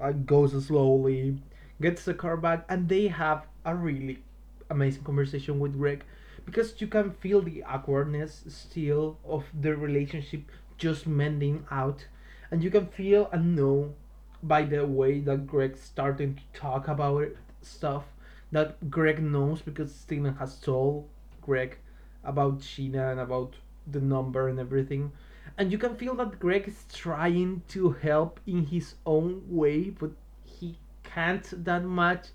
uh, 0.00 0.12
goes 0.12 0.66
slowly, 0.66 1.38
gets 1.80 2.04
the 2.04 2.14
car 2.14 2.36
back, 2.36 2.64
and 2.68 2.88
they 2.88 3.08
have 3.08 3.46
a 3.64 3.74
really 3.74 4.22
amazing 4.70 5.02
conversation 5.02 5.58
with 5.58 5.76
Greg 5.76 6.04
because 6.44 6.80
you 6.80 6.86
can 6.86 7.12
feel 7.12 7.42
the 7.42 7.62
awkwardness 7.64 8.44
still 8.48 9.18
of 9.24 9.44
the 9.58 9.76
relationship 9.76 10.42
just 10.78 11.06
mending 11.06 11.64
out, 11.70 12.06
and 12.50 12.62
you 12.64 12.70
can 12.70 12.86
feel 12.86 13.28
and 13.32 13.54
know 13.56 13.94
by 14.42 14.62
the 14.62 14.86
way 14.86 15.20
that 15.20 15.46
Greg's 15.46 15.82
starting 15.82 16.36
to 16.36 16.60
talk 16.60 16.88
about 16.88 17.28
stuff 17.62 18.04
that 18.52 18.90
Greg 18.90 19.22
knows 19.22 19.60
because 19.60 19.94
Steven 19.94 20.34
has 20.36 20.56
told 20.58 21.08
Greg 21.42 21.76
about 22.24 22.60
Sheena 22.60 23.12
and 23.12 23.20
about 23.20 23.54
the 23.86 24.00
number 24.00 24.48
and 24.48 24.58
everything 24.58 25.12
and 25.60 25.70
you 25.70 25.76
can 25.76 25.94
feel 25.94 26.14
that 26.14 26.38
Greg 26.38 26.66
is 26.68 26.84
trying 26.90 27.62
to 27.68 27.90
help 27.90 28.40
in 28.46 28.64
his 28.64 28.94
own 29.04 29.42
way, 29.46 29.90
but 29.90 30.12
he 30.42 30.78
can't 31.04 31.64
that 31.64 31.84
much. 31.84 32.28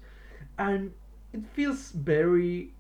And 0.60 0.94
it 1.34 1.42
feels 1.54 1.90
very 1.90 2.75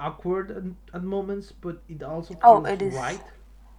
awkward 0.00 0.50
at, 0.50 0.94
at 0.96 1.02
moments, 1.02 1.52
but 1.52 1.82
it 1.88 2.02
also 2.02 2.34
Oh, 2.42 2.62
feels 2.62 2.64
it 2.64 2.82
is. 2.82 2.96
right. 2.96 3.22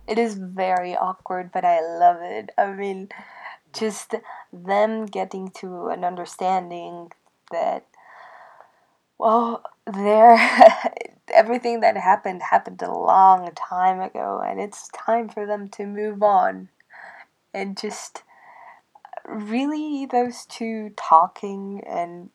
It 0.07 0.17
is 0.19 0.35
very 0.35 0.95
awkward, 0.95 1.51
but 1.51 1.65
I 1.65 1.79
love 1.81 2.21
it. 2.21 2.51
I 2.57 2.71
mean, 2.73 3.09
just 3.73 4.15
them 4.53 5.05
getting 5.05 5.49
to 5.51 5.87
an 5.89 6.03
understanding 6.03 7.11
that 7.51 7.85
well, 9.17 9.63
there 9.85 10.37
everything 11.33 11.79
that 11.81 11.97
happened 11.97 12.41
happened 12.43 12.81
a 12.81 12.91
long 12.91 13.49
time 13.55 13.99
ago, 13.99 14.41
and 14.45 14.59
it's 14.59 14.89
time 14.89 15.29
for 15.29 15.45
them 15.45 15.67
to 15.69 15.85
move 15.85 16.21
on. 16.23 16.69
And 17.53 17.77
just 17.77 18.23
really 19.25 20.05
those 20.05 20.45
two 20.45 20.91
talking 20.95 21.81
and 21.85 22.29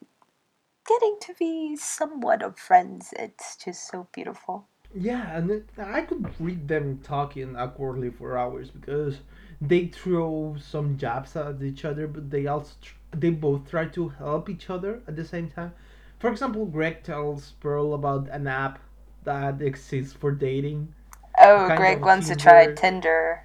getting 0.87 1.19
to 1.23 1.35
be 1.35 1.77
somewhat 1.77 2.43
of 2.43 2.59
friends. 2.59 3.15
It's 3.19 3.57
just 3.57 3.89
so 3.89 4.09
beautiful. 4.13 4.69
Yeah, 4.95 5.37
and 5.37 5.51
it, 5.51 5.69
I 5.79 6.03
could 6.03 6.31
read 6.41 6.69
them 6.69 7.01
talking 7.03 7.57
awkwardly 7.57 8.11
for 8.11 8.39
hours 8.39 8.71
because 8.71 9.19
they 9.61 9.87
throw 9.89 10.57
some 10.59 10.97
jabs 10.99 11.37
at 11.37 11.63
each 11.63 11.85
other, 11.85 12.07
but 12.07 12.31
they 12.31 12.47
also 12.47 12.75
tr- 12.81 12.95
they 13.13 13.31
both 13.31 13.69
try 13.71 13.87
to 13.87 14.09
help 14.09 14.49
each 14.49 14.71
other 14.71 15.03
at 15.09 15.17
the 15.17 15.25
same 15.25 15.51
time. 15.51 15.73
For 16.19 16.31
example, 16.31 16.67
Greg 16.67 17.03
tells 17.03 17.53
Pearl 17.61 17.95
about 17.95 18.29
an 18.31 18.47
app 18.47 18.79
that 19.25 19.61
exists 19.63 20.13
for 20.15 20.33
dating, 20.33 20.95
Oh, 21.39 21.71
Greg 21.71 22.05
wants 22.05 22.29
to 22.29 22.37
try 22.37 22.67
Tinder. 22.67 23.45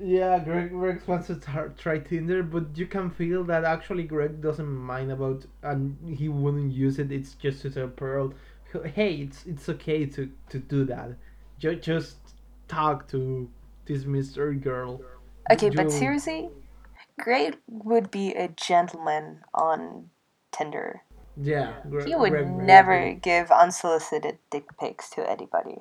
Yeah, 0.00 0.38
Greg, 0.40 0.70
Greg 0.70 1.02
wants 1.06 1.28
to 1.28 1.36
tar- 1.36 1.74
try 1.76 1.98
Tinder, 1.98 2.42
but 2.42 2.76
you 2.76 2.86
can 2.86 3.10
feel 3.10 3.44
that 3.44 3.64
actually 3.64 4.04
Greg 4.04 4.40
doesn't 4.42 4.66
mind 4.68 5.12
about, 5.12 5.46
and 5.62 5.96
he 6.18 6.28
wouldn't 6.28 6.72
use 6.72 6.98
it. 6.98 7.12
It's 7.12 7.34
just 7.34 7.62
to 7.62 7.70
tell 7.70 7.88
Pearl, 7.88 8.34
hey, 8.94 9.16
it's 9.16 9.46
it's 9.46 9.68
okay 9.68 10.06
to 10.06 10.30
to 10.50 10.58
do 10.58 10.84
that. 10.86 11.10
Ju- 11.58 11.76
just 11.76 12.18
talk 12.68 13.08
to 13.08 13.50
this 13.86 14.06
mystery 14.06 14.56
girl. 14.56 15.02
Okay, 15.52 15.70
but 15.70 15.90
seriously, 15.92 16.50
Greg 17.20 17.58
would 17.68 18.10
be 18.10 18.34
a 18.34 18.48
gentleman 18.48 19.42
on 19.54 20.10
Tinder. 20.52 21.02
yeah, 21.36 21.74
He 21.98 22.14
would 22.16 22.32
Greg 22.32 22.46
never 22.46 23.12
be. 23.12 23.14
give 23.14 23.50
unsolicited 23.50 24.38
dick 24.50 24.66
pics 24.78 25.10
to 25.10 25.28
anybody. 25.30 25.78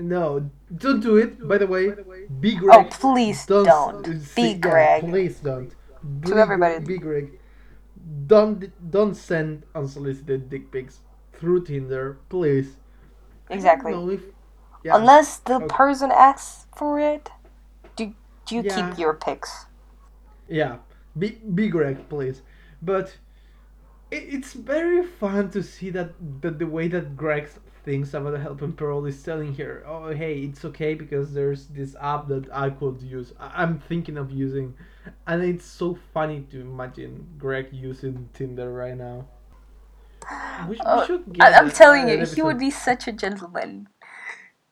No, 0.00 0.50
don't 0.74 1.00
do 1.00 1.16
it. 1.16 1.46
By 1.46 1.58
the 1.58 1.66
way, 1.66 1.96
be 2.40 2.56
Greg. 2.56 2.70
Oh, 2.70 2.84
Greg. 2.90 2.90
please 2.90 3.46
Don't 3.46 3.64
don't. 3.64 4.08
Be 4.34 4.54
Greg. 4.54 5.04
please 5.04 5.40
don't. 5.40 5.74
To 6.26 6.36
Be, 6.36 6.38
everybody. 6.38 6.80
be 6.84 6.98
Greg. 6.98 7.38
Don't 8.26 8.70
don't 8.90 9.14
send 9.14 9.64
unsolicited 9.74 10.48
dick 10.50 10.70
pics 10.72 11.00
through 11.32 11.64
Tinder, 11.64 12.18
please. 12.28 12.76
Exactly. 13.50 14.02
if 14.08 14.22
yeah 14.82 14.96
Unless 14.96 15.38
the 15.38 15.60
okay, 15.60 15.68
person 15.68 16.10
asks 16.12 16.66
for 16.76 16.98
it, 17.00 17.30
do, 17.96 18.14
do 18.46 18.54
you 18.56 18.62
yeah 18.62 18.64
keep 18.64 18.98
your 18.98 19.14
pics? 19.14 19.66
yeah 20.48 20.78
be 21.18 21.30
be 21.54 21.68
Greg, 21.68 22.08
please. 22.08 22.42
But 22.82 23.16
it, 24.10 24.24
it's 24.28 24.52
very 24.54 25.04
fun 25.06 25.50
to 25.50 25.62
see 25.62 25.90
that, 25.90 26.12
that 26.42 26.58
the 26.58 26.66
way 26.66 26.88
that 26.88 27.16
Greg 27.16 27.48
thinks 27.84 28.14
about 28.14 28.38
helping 28.40 28.72
Pearl 28.72 29.04
is 29.06 29.22
telling 29.22 29.54
her, 29.56 29.82
oh 29.86 30.10
hey, 30.14 30.40
it's 30.42 30.64
okay 30.64 30.94
because 30.94 31.32
there's 31.32 31.66
this 31.68 31.96
app 32.00 32.28
that 32.28 32.48
I 32.52 32.70
could 32.70 33.02
use. 33.02 33.32
I- 33.40 33.62
I'm 33.62 33.78
thinking 33.78 34.16
of 34.18 34.30
using, 34.30 34.74
and 35.26 35.42
it's 35.42 35.64
so 35.64 35.98
funny 36.14 36.42
to 36.50 36.60
imagine 36.60 37.26
Greg 37.38 37.68
using 37.72 38.28
Tinder 38.34 38.72
right 38.72 38.96
now. 38.96 39.26
We, 40.56 40.76
sh- 40.76 40.84
we 40.84 40.86
Oh, 40.86 41.00
should 41.00 41.32
I, 41.38 41.52
get 41.52 41.52
I'm 41.52 41.70
telling 41.70 42.08
an 42.08 42.08
you, 42.08 42.24
he 42.24 42.42
would 42.42 42.58
be 42.58 42.70
such 42.70 43.08
a 43.08 43.12
gentleman. 43.12 43.88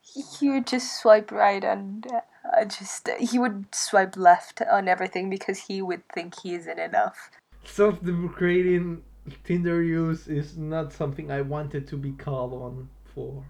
He, 0.01 0.21
he 0.21 0.49
would 0.49 0.67
just 0.67 0.99
swipe 1.01 1.31
right 1.31 1.63
and 1.63 2.05
uh, 2.07 2.65
just 2.65 3.09
he 3.19 3.39
would 3.39 3.73
swipe 3.75 4.17
left 4.17 4.61
on 4.71 4.87
everything 4.87 5.29
because 5.29 5.59
he 5.67 5.81
would 5.81 6.07
think 6.09 6.41
he 6.41 6.55
isn't 6.55 6.79
enough. 6.79 7.31
Self-deprecating 7.63 9.01
Tinder 9.45 9.81
use 9.81 10.27
is 10.27 10.57
not 10.57 10.91
something 10.91 11.31
I 11.31 11.41
wanted 11.41 11.87
to 11.87 11.97
be 11.97 12.11
called 12.11 12.53
on 12.53 12.89
for. 13.19 13.45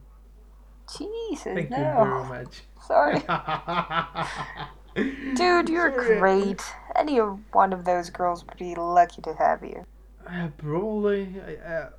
Jesus, 0.97 1.53
Thank 1.53 1.69
you 1.69 1.77
no. 1.77 2.03
very 2.03 2.43
much. 2.43 2.61
Sorry. 2.87 3.19
Dude, 5.35 5.69
you're 5.69 5.93
Sorry. 5.93 6.19
great. 6.19 6.63
Any 6.95 7.17
one 7.17 7.73
of 7.73 7.85
those 7.85 8.09
girls 8.09 8.43
would 8.45 8.57
be 8.57 8.73
lucky 8.75 9.21
to 9.21 9.33
have 9.35 9.63
you. 9.63 9.85
Uh, 10.27 10.47
probably. 10.57 11.35
I, 11.45 11.55
uh, 11.55 11.89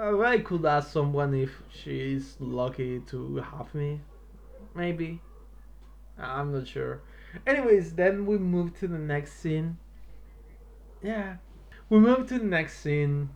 uh, 0.00 0.20
I 0.20 0.38
could 0.38 0.64
ask 0.64 0.92
someone 0.92 1.34
if 1.34 1.50
she 1.72 2.14
is 2.14 2.36
lucky 2.38 3.00
to 3.08 3.36
have 3.38 3.74
me. 3.74 4.00
Maybe. 4.74 5.20
I'm 6.16 6.52
not 6.52 6.68
sure. 6.68 7.02
Anyways, 7.46 7.94
then 7.94 8.24
we 8.24 8.38
move 8.38 8.78
to 8.80 8.88
the 8.88 8.98
next 8.98 9.40
scene. 9.40 9.78
Yeah. 11.02 11.36
We 11.90 11.98
move 11.98 12.28
to 12.28 12.38
the 12.38 12.44
next 12.44 12.80
scene 12.80 13.30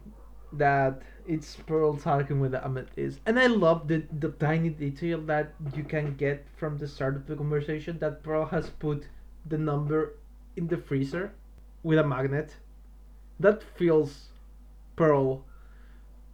that 0.53 1.03
it's 1.27 1.57
Pearl 1.57 1.97
talking 1.97 2.41
with 2.41 2.53
the 2.53 2.65
Amethyst. 2.65 3.21
And 3.27 3.39
I 3.39 3.47
love 3.47 3.89
the, 3.89 4.05
the 4.19 4.31
tiny 4.31 4.71
detail 4.71 5.21
that 5.23 5.53
you 5.75 5.85
can 5.85 6.15
get 6.17 6.47
from 6.57 6.79
the 6.79 6.89
start 6.89 7.17
of 7.17 7.27
the 7.27 7.37
conversation 7.37 7.99
that 7.99 8.23
Pearl 8.23 8.47
has 8.47 8.71
put 8.71 9.09
the 9.47 9.59
number 9.59 10.15
in 10.57 10.69
the 10.69 10.77
freezer 10.77 11.33
with 11.83 11.99
a 11.99 12.05
magnet. 12.05 12.57
That 13.41 13.63
feels 13.63 14.29
Pearl 14.97 15.45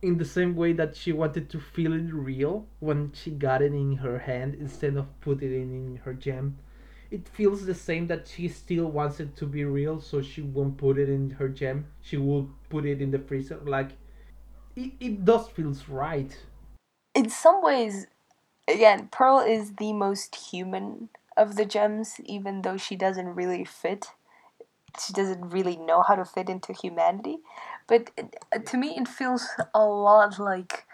in 0.03 0.19
the 0.19 0.25
same 0.25 0.55
way 0.55 0.73
that 0.73 0.97
she 0.97 1.13
wanted 1.13 1.51
to 1.51 1.59
feel 1.59 1.93
it 1.93 2.13
real 2.13 2.67
when 2.79 3.13
she 3.13 3.31
got 3.31 3.63
it 3.63 3.73
in 3.73 3.97
her 3.97 4.19
hand 4.21 4.55
instead 4.55 4.97
of 4.97 5.21
putting 5.21 5.51
it 5.51 5.57
in 5.57 6.01
her 6.05 6.15
gem. 6.15 6.59
It 7.11 7.27
feels 7.27 7.65
the 7.65 7.75
same 7.75 8.07
that 8.09 8.29
she 8.29 8.49
still 8.49 8.87
wants 8.87 9.19
it 9.19 9.35
to 9.37 9.47
be 9.47 9.65
real, 9.65 10.01
so 10.01 10.21
she 10.21 10.43
won't 10.43 10.77
put 10.77 10.99
it 10.99 11.09
in 11.09 11.31
her 11.31 11.49
gem. 11.49 11.87
She 12.03 12.19
will 12.19 12.51
put 12.69 12.85
it 12.85 13.01
in 13.01 13.11
the 13.11 13.19
freezer. 13.19 13.59
Like 13.65 13.93
it, 14.79 14.93
it 15.01 15.25
does 15.25 15.49
feels 15.49 15.89
right. 15.89 16.37
In 17.15 17.29
some 17.29 17.63
ways, 17.63 18.07
again, 18.69 19.09
Pearl 19.11 19.41
is 19.41 19.75
the 19.75 19.93
most 19.93 20.37
human 20.37 21.09
of 21.37 21.57
the 21.57 21.65
gems, 21.65 22.21
even 22.25 22.63
though 22.63 22.77
she 22.77 22.97
doesn't 22.97 23.35
really 23.35 23.65
fit. 23.65 24.07
She 25.05 25.13
doesn't 25.13 25.51
really 25.51 25.77
know 25.77 26.03
how 26.03 26.15
to 26.15 26.25
fit 26.25 26.49
into 26.49 26.73
humanity. 26.73 27.39
But 27.87 28.11
it, 28.17 28.37
uh, 28.55 28.59
to 28.59 28.77
me, 28.77 28.95
it 28.97 29.09
feels 29.09 29.47
a 29.75 29.85
lot 29.85 30.39
like 30.39 30.85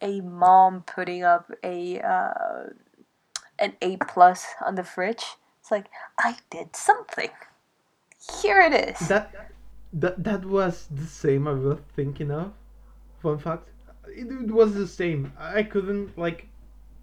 a 0.00 0.20
mom 0.20 0.82
putting 0.82 1.22
up 1.22 1.50
a 1.62 2.00
uh, 2.00 2.70
an 3.58 3.74
A 3.80 3.96
plus 3.96 4.46
on 4.64 4.74
the 4.74 4.84
fridge. 4.84 5.24
It's 5.60 5.70
like 5.70 5.86
I 6.18 6.36
did 6.50 6.76
something. 6.76 7.30
Here 8.42 8.60
it 8.60 8.74
is. 8.74 9.08
That 9.08 9.50
that 9.92 10.22
that 10.24 10.44
was 10.44 10.88
the 10.90 11.06
same 11.06 11.48
I 11.48 11.52
was 11.52 11.78
thinking 11.94 12.30
of. 12.30 12.52
Fun 13.26 13.38
fact, 13.38 13.70
it, 14.06 14.30
it 14.30 14.52
was 14.52 14.74
the 14.74 14.86
same. 14.86 15.32
I 15.36 15.64
couldn't 15.64 16.16
like 16.16 16.46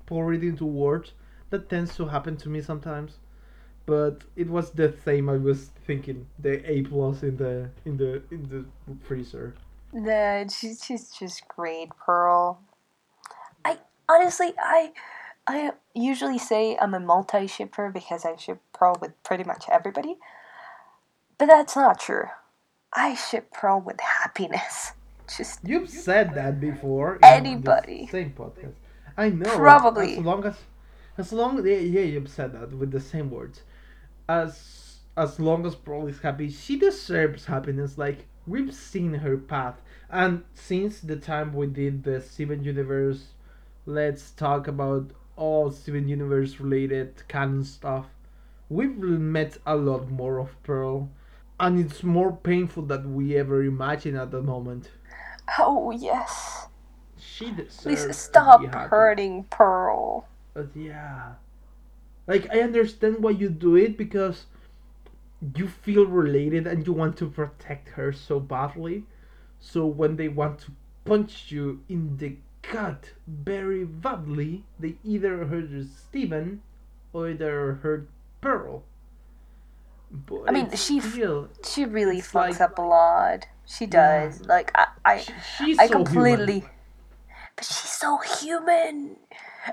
pour 0.06 0.32
it 0.32 0.42
into 0.42 0.66
words. 0.66 1.12
That 1.50 1.68
tends 1.68 1.98
to 1.98 2.06
happen 2.06 2.38
to 2.38 2.48
me 2.48 2.62
sometimes. 2.62 3.18
But 3.86 4.24
it 4.38 4.50
was 4.50 4.72
the 4.72 4.96
same 5.04 5.28
I 5.28 5.36
was 5.36 5.72
thinking. 5.86 6.26
The 6.40 6.64
A 6.72 6.84
plus 6.84 7.24
in 7.24 7.36
the 7.36 7.70
in 7.84 7.98
the 7.98 8.22
in 8.32 8.48
the 8.48 8.64
freezer. 9.06 9.54
Nah, 9.92 10.48
she's 10.48 10.82
she's 10.86 11.10
just 11.10 11.46
great, 11.50 11.90
Pearl. 12.06 12.62
I 13.66 13.80
honestly, 14.08 14.54
I 14.58 14.94
I 15.46 15.74
usually 15.94 16.40
say 16.40 16.78
I'm 16.80 16.94
a 16.94 17.02
multi 17.02 17.48
shipper 17.48 17.92
because 17.92 18.24
I 18.24 18.38
ship 18.38 18.62
Pearl 18.72 18.96
with 19.02 19.22
pretty 19.24 19.44
much 19.44 19.66
everybody, 19.70 20.16
but 21.38 21.48
that's 21.48 21.76
not 21.76 22.00
true. 22.00 22.28
I 22.94 23.14
ship 23.14 23.52
Pearl 23.52 23.82
with 23.82 24.00
happiness. 24.00 24.94
Just 25.28 25.60
You've 25.64 25.90
said 25.90 26.34
that 26.36 26.60
before 26.60 27.16
in 27.16 27.24
Anybody. 27.24 28.06
the 28.06 28.12
same 28.12 28.32
podcast. 28.32 28.74
I 29.18 29.30
know. 29.30 29.56
Probably. 29.56 30.18
As 30.18 30.24
long 30.24 30.46
as, 30.46 30.58
as 31.18 31.34
long 31.34 31.66
yeah, 31.66 31.78
yeah, 31.78 32.02
you've 32.02 32.30
said 32.30 32.54
that 32.54 32.74
with 32.74 32.92
the 32.92 33.00
same 33.00 33.30
words. 33.30 33.62
As 34.28 35.00
as 35.16 35.40
long 35.40 35.66
as 35.66 35.76
Pearl 35.76 36.08
is 36.08 36.20
happy, 36.20 36.50
she 36.50 36.78
deserves 36.78 37.46
happiness. 37.46 37.98
Like 37.98 38.26
we've 38.48 38.74
seen 38.74 39.14
her 39.16 39.38
path, 39.38 39.82
and 40.10 40.44
since 40.54 41.00
the 41.00 41.16
time 41.16 41.54
we 41.54 41.68
did 41.68 42.04
the 42.04 42.20
Steven 42.22 42.64
Universe, 42.64 43.28
let's 43.86 44.32
talk 44.32 44.68
about 44.68 45.12
all 45.36 45.72
Steven 45.72 46.08
Universe 46.08 46.60
related 46.60 47.28
canon 47.28 47.64
stuff. 47.64 48.08
We've 48.70 48.98
met 48.98 49.58
a 49.66 49.76
lot 49.76 50.10
more 50.10 50.40
of 50.40 50.62
Pearl, 50.64 51.10
and 51.60 51.80
it's 51.80 52.04
more 52.04 52.32
painful 52.36 52.84
than 52.84 53.14
we 53.16 53.36
ever 53.38 53.64
imagined 53.64 54.18
at 54.18 54.32
the 54.32 54.42
moment. 54.42 54.90
Oh 55.60 55.92
yes, 55.92 56.68
She 57.18 57.52
deserves 57.52 57.78
please 57.84 58.06
to 58.06 58.14
stop 58.14 58.64
hurting 58.66 59.46
Pearl. 59.46 60.28
But 60.54 60.70
yeah, 60.76 61.34
like 62.28 62.48
I 62.52 62.62
understand 62.62 63.24
why 63.24 63.32
you 63.32 63.50
do 63.50 63.76
it 63.76 63.98
because 63.98 64.46
you 65.56 65.68
feel 65.68 66.06
related 66.06 66.68
and 66.68 66.86
you 66.88 66.94
want 66.94 67.18
to 67.18 67.30
protect 67.30 67.90
her 67.90 68.14
so 68.14 68.40
badly. 68.40 69.04
So 69.60 69.86
when 69.86 70.16
they 70.16 70.28
want 70.28 70.60
to 70.60 70.72
punch 71.06 71.52
you 71.52 71.82
in 71.90 72.18
the 72.18 72.38
gut 72.62 73.12
very 73.28 73.84
badly, 73.86 74.64
they 74.80 74.96
either 75.04 75.46
hurt 75.46 75.70
Steven 76.08 76.62
or 77.12 77.34
they 77.34 77.46
hurt 77.46 78.08
Pearl. 78.42 78.84
But 80.12 80.44
I 80.48 80.52
mean, 80.52 80.70
she 80.76 81.00
still, 81.00 81.50
She 81.66 81.86
really 81.86 82.22
fucks 82.22 82.60
like- 82.60 82.62
up 82.62 82.78
a 82.78 82.82
lot. 82.82 83.48
She 83.66 83.86
does. 83.88 84.42
Like 84.48 84.72
I, 84.76 84.88
I, 85.06 85.18
she- 85.18 85.34
she's 85.40 85.80
I 85.80 85.88
so 85.88 86.04
completely. 86.04 86.62
human. 86.62 86.70
But 87.56 87.66
she's 87.66 87.92
so 87.92 88.18
human, 88.20 89.18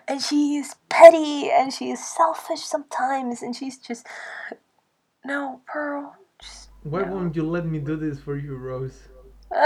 and 0.08 0.22
she's 0.22 0.76
petty, 0.88 1.50
and 1.50 1.72
she's 1.72 2.04
selfish 2.04 2.60
sometimes, 2.62 3.42
and 3.42 3.56
she's 3.56 3.78
just. 3.78 4.06
No, 5.24 5.62
Pearl. 5.66 6.16
Just. 6.42 6.70
Why 6.82 7.02
no. 7.02 7.04
won't 7.04 7.36
you 7.36 7.44
let 7.44 7.66
me 7.66 7.78
do 7.80 7.96
this 7.96 8.20
for 8.20 8.36
you, 8.36 8.56
Rose? 8.56 9.08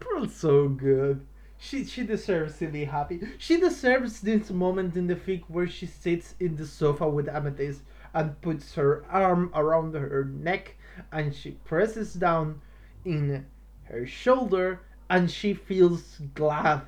Pearl's 0.00 0.34
so 0.34 0.68
good. 0.68 1.26
She 1.58 1.84
she 1.84 2.04
deserves 2.04 2.58
to 2.58 2.68
be 2.68 2.84
happy. 2.84 3.20
She 3.38 3.58
deserves 3.60 4.20
this 4.20 4.50
moment 4.50 4.96
in 4.96 5.06
the 5.08 5.16
fic 5.16 5.44
where 5.48 5.68
she 5.68 5.86
sits 5.86 6.34
in 6.40 6.56
the 6.56 6.66
sofa 6.66 7.08
with 7.08 7.28
Amethyst 7.28 7.82
and 8.14 8.40
puts 8.42 8.74
her 8.76 9.04
arm 9.10 9.50
around 9.54 9.94
her 9.94 10.24
neck 10.24 10.76
and 11.12 11.34
she 11.34 11.52
presses 11.52 12.14
down 12.14 12.60
in 13.04 13.46
her 13.84 14.06
shoulder 14.06 14.80
and 15.08 15.30
she 15.30 15.54
feels 15.54 16.20
glad. 16.34 16.82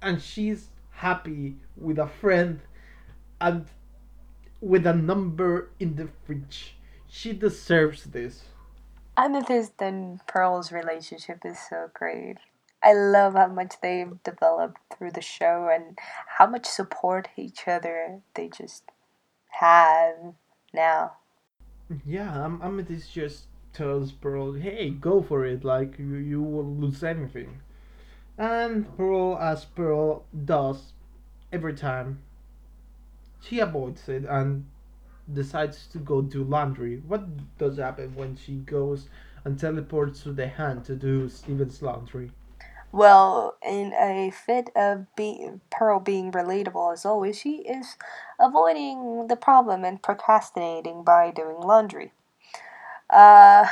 And 0.00 0.22
she's 0.22 0.68
happy 0.90 1.56
with 1.76 1.98
a 1.98 2.06
friend 2.06 2.60
and 3.40 3.66
with 4.60 4.86
a 4.86 4.94
number 4.94 5.70
in 5.78 5.96
the 5.96 6.08
fridge. 6.24 6.76
She 7.08 7.32
deserves 7.32 8.04
this. 8.04 8.42
Amethyst 9.16 9.80
and 9.80 10.24
Pearl's 10.26 10.70
relationship 10.70 11.44
is 11.44 11.58
so 11.58 11.90
great. 11.92 12.36
I 12.82 12.92
love 12.92 13.34
how 13.34 13.48
much 13.48 13.74
they've 13.82 14.22
developed 14.22 14.78
through 14.96 15.12
the 15.12 15.20
show 15.20 15.68
and 15.72 15.98
how 16.38 16.46
much 16.46 16.66
support 16.66 17.28
each 17.36 17.66
other 17.66 18.20
they 18.34 18.48
just 18.48 18.84
have 19.60 20.34
now. 20.72 21.12
Yeah, 22.04 22.44
I'm. 22.44 22.60
Amethyst 22.62 23.12
just 23.12 23.46
tells 23.72 24.12
Pearl, 24.12 24.52
"Hey, 24.52 24.90
go 24.90 25.22
for 25.22 25.44
it! 25.44 25.64
Like 25.64 25.98
you, 25.98 26.16
you 26.16 26.42
will 26.42 26.64
lose 26.64 27.02
anything." 27.02 27.60
And 28.38 28.94
Pearl, 28.96 29.36
as 29.38 29.64
Pearl 29.64 30.24
does 30.44 30.92
every 31.52 31.74
time, 31.74 32.20
she 33.40 33.58
avoids 33.58 34.08
it 34.08 34.24
and 34.24 34.66
decides 35.32 35.86
to 35.88 35.98
go 35.98 36.22
do 36.22 36.44
laundry. 36.44 37.02
What 37.06 37.58
does 37.58 37.78
happen 37.78 38.14
when 38.14 38.36
she 38.36 38.56
goes 38.56 39.08
and 39.44 39.58
teleports 39.58 40.22
to 40.24 40.32
the 40.32 40.48
hand 40.48 40.84
to 40.86 40.96
do 40.96 41.28
Steven's 41.28 41.82
laundry? 41.82 42.32
Well, 42.90 43.56
in 43.62 43.92
a 43.92 44.30
fit 44.30 44.70
of 44.74 45.14
be- 45.14 45.50
Pearl 45.70 46.00
being 46.00 46.32
relatable 46.32 46.92
as 46.92 47.04
always, 47.04 47.38
she 47.38 47.58
is 47.58 47.96
avoiding 48.40 49.26
the 49.28 49.36
problem 49.36 49.84
and 49.84 50.02
procrastinating 50.02 51.02
by 51.04 51.30
doing 51.30 51.60
laundry. 51.60 52.12
Uh, 53.10 53.66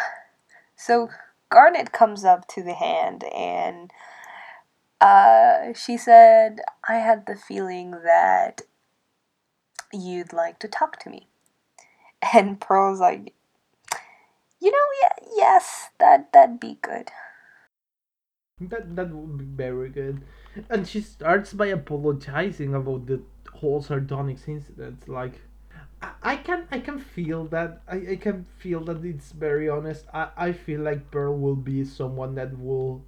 so 0.77 1.11
Garnet 1.51 1.93
comes 1.93 2.25
up 2.25 2.47
to 2.49 2.63
the 2.63 2.75
hand 2.75 3.25
and 3.35 3.93
uh, 5.01 5.73
she 5.75 5.97
said, 5.97 6.61
I 6.89 6.97
had 6.97 7.27
the 7.27 7.37
feeling 7.37 7.93
that 8.05 8.63
you'd 9.93 10.33
like 10.33 10.59
to 10.61 10.69
talk 10.69 10.99
to 11.01 11.11
me. 11.11 11.27
And 12.35 12.61
Pearl's 12.61 13.01
like, 13.01 13.33
you 14.61 14.71
know, 14.71 14.87
yeah, 15.03 15.27
yes, 15.37 15.89
that, 15.99 16.33
that'd 16.33 16.61
be 16.61 16.79
good. 16.83 17.11
That 18.59 18.97
that 18.97 19.11
would 19.11 19.37
be 19.37 19.45
very 19.45 19.91
good. 19.91 20.23
And 20.71 20.89
she 20.89 21.03
starts 21.03 21.53
by 21.53 21.67
apologizing 21.67 22.75
about 22.75 23.07
the 23.07 23.21
whole 23.53 23.83
Sardonyx 23.83 24.49
incident. 24.49 25.07
Like, 25.07 25.43
I, 26.01 26.13
I 26.23 26.37
can 26.37 26.67
I 26.71 26.79
can 26.81 26.99
feel 26.99 27.45
that 27.49 27.83
I, 27.87 28.13
I 28.13 28.17
can 28.17 28.47
feel 28.59 28.81
that 28.85 29.05
it's 29.05 29.33
very 29.33 29.69
honest. 29.69 30.07
I, 30.15 30.29
I 30.39 30.53
feel 30.53 30.81
like 30.81 31.11
Pearl 31.11 31.37
will 31.37 31.57
be 31.57 31.85
someone 31.85 32.35
that 32.37 32.59
will 32.59 33.05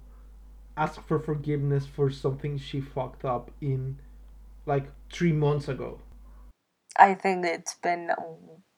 ask 0.77 1.01
for 1.07 1.17
forgiveness 1.17 1.87
for 1.87 2.11
something 2.11 2.59
she 2.59 2.79
fucked 2.79 3.25
up 3.25 3.49
in 3.59 3.97
like 4.67 4.85
three 5.11 5.33
months 5.33 5.67
ago. 5.67 5.99
I 6.95 7.15
think 7.15 7.43
it's 7.43 7.73
been 7.73 8.11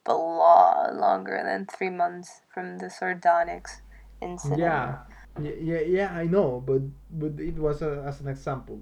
a 0.06 0.14
lot 0.14 0.96
longer 0.96 1.42
than 1.44 1.66
three 1.66 1.90
months 1.90 2.42
from 2.54 2.78
the 2.78 2.90
Sardonyx 2.90 3.82
incident. 4.22 4.60
Yeah. 4.60 5.00
Yeah, 5.40 5.52
yeah, 5.62 5.80
yeah, 5.80 6.14
I 6.14 6.26
know, 6.26 6.62
but 6.66 6.82
but 7.12 7.40
it 7.40 7.56
was 7.56 7.82
a, 7.82 8.04
as 8.06 8.20
an 8.22 8.28
example. 8.28 8.82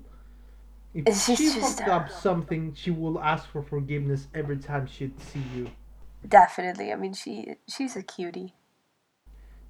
If 0.94 1.06
It's 1.08 1.26
she 1.26 1.36
just- 1.36 1.60
fucked 1.60 1.90
up 1.90 2.10
something, 2.10 2.74
she 2.74 2.92
will 2.92 3.20
ask 3.20 3.48
for 3.50 3.62
forgiveness 3.62 4.28
every 4.34 4.58
time 4.58 4.88
she'd 4.88 5.20
see 5.22 5.44
you. 5.56 5.70
Definitely. 6.28 6.92
I 6.92 6.96
mean, 6.96 7.14
she 7.14 7.56
she's 7.68 7.96
a 7.96 8.04
cutie. 8.04 8.56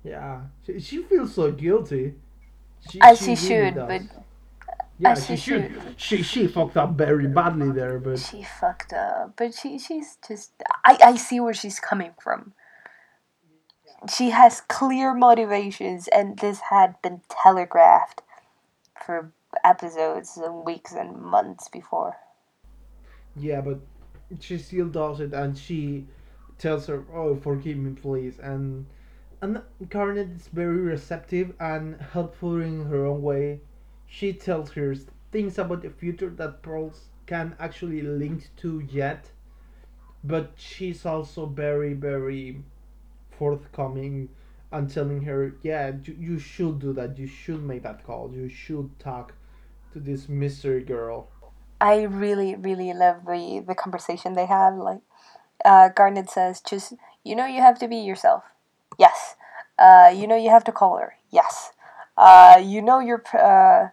Yeah, 0.04 0.44
she, 0.66 0.80
she 0.80 1.04
feels 1.04 1.34
so 1.36 1.52
guilty. 1.52 2.16
She, 2.90 3.00
As 3.02 3.20
she 3.22 3.36
should, 3.36 3.76
but 3.76 4.02
yeah, 4.98 5.12
as 5.12 5.26
she, 5.26 5.36
she 5.36 5.42
should. 5.52 5.82
She 5.98 6.24
she 6.24 6.48
fucked 6.48 6.78
up 6.78 6.94
very 6.94 7.28
badly 7.28 7.72
there, 7.72 8.00
but 8.00 8.18
she 8.20 8.44
fucked 8.44 8.94
up. 8.94 9.34
But 9.36 9.54
she 9.54 9.78
she's 9.78 10.18
just 10.26 10.54
I 10.86 10.98
I 11.04 11.16
see 11.18 11.40
where 11.42 11.54
she's 11.54 11.80
coming 11.80 12.14
from. 12.22 12.54
She 14.08 14.30
has 14.32 14.62
clear 14.62 15.14
motivations, 15.14 16.08
and 16.10 16.38
this 16.38 16.60
had 16.70 17.02
been 17.02 17.22
telegraphed 17.30 18.22
for 19.06 19.34
episodes 19.64 20.38
and 20.38 20.66
weeks 20.66 20.94
and 20.94 21.18
months 21.22 21.68
before. 21.70 22.18
yeah, 23.36 23.62
but 23.62 23.80
she 24.40 24.58
still 24.58 24.88
does 24.88 25.20
it, 25.20 25.34
and 25.34 25.58
she 25.58 26.08
tells 26.60 26.88
her, 26.88 27.06
"Oh, 27.14 27.36
forgive 27.36 27.78
me, 27.78 27.94
please," 27.94 28.38
and 28.40 28.86
and 29.42 29.64
Garnet 29.90 30.30
is 30.30 30.48
very 30.50 30.78
receptive 30.80 31.56
and 31.60 32.00
helpful 32.02 32.62
in 32.62 32.86
her 32.86 33.06
own 33.06 33.22
way. 33.24 33.62
She 34.06 34.34
tells 34.34 34.72
her 34.74 34.94
things 35.32 35.58
about 35.58 35.82
the 35.82 35.90
future 35.90 36.30
that 36.30 36.62
Pearls 36.62 37.10
can 37.26 37.56
actually 37.60 38.02
link 38.02 38.50
to 38.58 38.80
yet, 38.82 39.32
but 40.24 40.54
she's 40.56 41.06
also 41.06 41.46
very 41.48 41.94
very 41.94 42.64
forthcoming 43.40 44.30
and 44.72 44.92
telling 44.92 45.24
her, 45.24 45.56
yeah, 45.64 45.94
you, 46.06 46.16
you 46.20 46.40
should 46.40 46.80
do 46.80 46.94
that. 46.94 47.18
You 47.20 47.28
should 47.28 47.64
make 47.64 47.84
that 47.84 48.04
call. 48.06 48.32
You 48.34 48.50
should 48.50 49.00
talk 49.00 49.34
to 49.94 50.00
this 50.00 50.30
mystery 50.30 50.84
girl. 50.84 51.30
I 51.82 52.04
really, 52.04 52.56
really 52.56 52.94
love 52.94 53.26
the 53.26 53.64
the 53.66 53.76
conversation 53.76 54.34
they 54.34 54.46
have. 54.48 54.76
Like, 54.76 55.02
uh, 55.66 55.90
Garnet 55.90 56.30
says, 56.30 56.62
"Just 56.62 56.94
you 57.24 57.36
know, 57.36 57.46
you 57.46 57.62
have 57.62 57.80
to 57.80 57.88
be 57.88 57.98
yourself." 57.98 58.44
Yes. 58.98 59.36
Uh, 59.78 60.12
you 60.16 60.28
know, 60.28 60.36
you 60.38 60.50
have 60.52 60.64
to 60.66 60.72
call 60.74 60.98
her. 60.98 61.16
Yes. 61.32 61.72
Uh, 62.18 62.62
you 62.64 62.82
know, 62.82 63.00
you're 63.00 63.24
uh, 63.38 63.90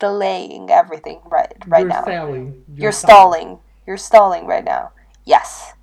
delaying 0.00 0.70
everything 0.70 1.20
right 1.30 1.52
right 1.66 1.82
You're 1.82 1.90
now. 1.90 2.02
stalling. 2.02 2.64
You're 2.76 2.92
stalling. 2.92 3.60
You're 3.86 3.98
stalling 3.98 4.46
right 4.46 4.64
now. 4.64 4.92
Yes, 5.24 5.74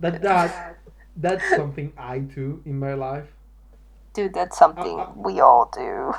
But 0.00 0.22
that 0.22 0.79
that's 1.20 1.48
something 1.54 1.92
I 1.98 2.18
do 2.20 2.62
in 2.66 2.78
my 2.78 2.94
life. 2.94 3.28
dude, 4.14 4.34
that's 4.34 4.56
something 4.58 4.98
Uh, 5.00 5.04
uh. 5.04 5.12
we 5.16 5.40
all 5.40 5.70
do. 5.72 6.14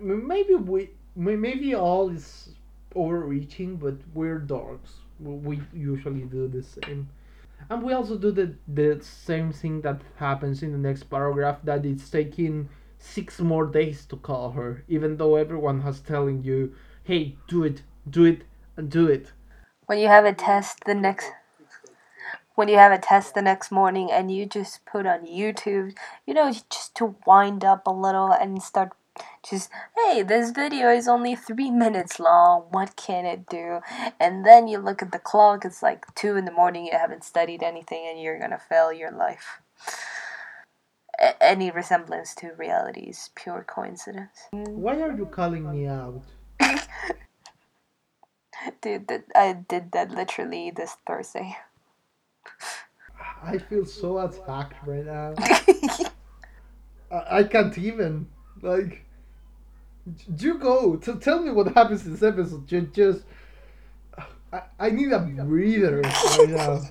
Maybe 0.00 0.54
we 0.54 0.90
maybe 1.14 1.74
all 1.74 2.10
is 2.10 2.50
overreaching, 2.94 3.76
but 3.76 3.96
we're 4.14 4.38
dogs. 4.38 4.90
We 5.20 5.62
usually 5.72 6.22
do 6.22 6.48
the 6.48 6.62
same. 6.62 7.08
And 7.70 7.82
we 7.82 7.92
also 7.94 8.16
do 8.18 8.30
the, 8.32 8.54
the 8.68 9.00
same 9.02 9.52
thing 9.52 9.80
that 9.82 10.02
happens 10.16 10.62
in 10.62 10.72
the 10.72 10.78
next 10.78 11.04
paragraph 11.04 11.58
that 11.64 11.86
it's 11.86 12.10
taking 12.10 12.68
six 12.98 13.40
more 13.40 13.66
days 13.66 14.06
to 14.06 14.16
call 14.16 14.50
her, 14.52 14.84
even 14.88 15.16
though 15.16 15.36
everyone 15.36 15.80
has 15.82 16.00
telling 16.00 16.42
you, 16.42 16.74
hey, 17.04 17.36
do 17.48 17.64
it, 17.64 17.82
do 18.08 18.24
it, 18.24 18.42
and 18.76 18.90
do 18.90 19.06
it. 19.08 19.32
When 19.86 19.98
you 19.98 20.08
have 20.08 20.24
a 20.24 20.34
test 20.34 20.84
the 20.84 20.94
next 20.94 21.32
when 22.56 22.68
you 22.68 22.76
have 22.76 22.90
a 22.90 22.98
test 22.98 23.34
the 23.34 23.42
next 23.42 23.70
morning 23.70 24.10
and 24.10 24.34
you 24.34 24.46
just 24.46 24.84
put 24.84 25.06
on 25.06 25.26
YouTube, 25.26 25.94
you 26.26 26.34
know, 26.34 26.50
just 26.50 26.96
to 26.96 27.14
wind 27.26 27.64
up 27.64 27.86
a 27.86 27.92
little 27.92 28.32
and 28.32 28.60
start 28.60 28.92
just 29.48 29.70
hey, 29.96 30.22
this 30.22 30.50
video 30.50 30.90
is 30.90 31.08
only 31.08 31.34
3 31.34 31.70
minutes 31.84 32.18
long. 32.18 32.66
What 32.70 32.96
can 32.96 33.24
it 33.24 33.46
do? 33.48 33.80
And 34.18 34.44
then 34.44 34.68
you 34.68 34.78
look 34.78 35.00
at 35.02 35.12
the 35.12 35.18
clock, 35.18 35.64
it's 35.64 35.82
like 35.82 36.12
2 36.14 36.36
in 36.36 36.44
the 36.44 36.52
morning, 36.52 36.86
you 36.86 36.92
haven't 36.92 37.24
studied 37.24 37.62
anything 37.62 38.06
and 38.08 38.20
you're 38.20 38.38
to 38.38 38.58
fail 38.58 38.92
your 38.92 39.12
life. 39.12 39.60
A- 41.18 41.42
any 41.42 41.70
resemblance 41.70 42.34
to 42.36 42.52
reality 42.58 43.02
is 43.02 43.30
pure 43.34 43.64
coincidence. 43.66 44.48
Why 44.50 45.00
are 45.00 45.16
you 45.16 45.26
calling 45.26 45.70
me 45.70 45.86
out? 45.86 46.22
Dude, 48.80 49.08
that 49.08 49.24
I 49.34 49.52
did 49.52 49.92
that 49.92 50.10
literally 50.10 50.70
this 50.70 50.96
Thursday. 51.06 51.56
I 53.42 53.58
feel 53.58 53.84
so 53.84 54.18
attacked 54.18 54.86
right 54.86 55.04
now. 55.04 55.34
I, 57.10 57.38
I 57.38 57.44
can't 57.44 57.76
even. 57.78 58.28
Like, 58.62 59.04
you 60.38 60.58
go. 60.58 60.96
To 60.96 61.16
tell 61.16 61.40
me 61.40 61.50
what 61.50 61.72
happens 61.74 62.06
in 62.06 62.12
this 62.12 62.22
episode. 62.22 62.66
Just, 62.66 62.92
just 62.92 63.22
I, 64.52 64.62
I 64.78 64.90
need 64.90 65.12
a 65.12 65.18
breather 65.18 66.00
right 66.00 66.48
now. 66.48 66.82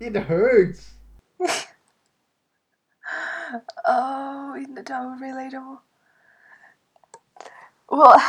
It 0.00 0.16
hurts. 0.16 0.92
Oh, 3.86 4.54
in 4.56 4.74
the 4.74 4.82
dumb 4.82 5.20
relatable. 5.22 5.78
Well, 7.88 8.20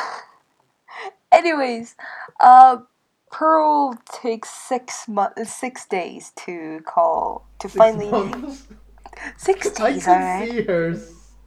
anyways, 1.32 1.96
uh, 2.39 2.78
Pearl 3.31 3.95
takes 4.11 4.49
six 4.49 5.07
months, 5.07 5.53
six 5.55 5.85
days 5.87 6.31
to 6.45 6.81
call 6.85 7.47
to 7.59 7.69
Six 7.69 7.77
finally 7.77 8.11
months. 8.11 8.67
six 9.37 9.71
I 9.79 9.91
days. 9.91 10.03
can 10.03 10.07
Alright. 10.07 10.49
see 10.49 10.61
her 10.63 10.95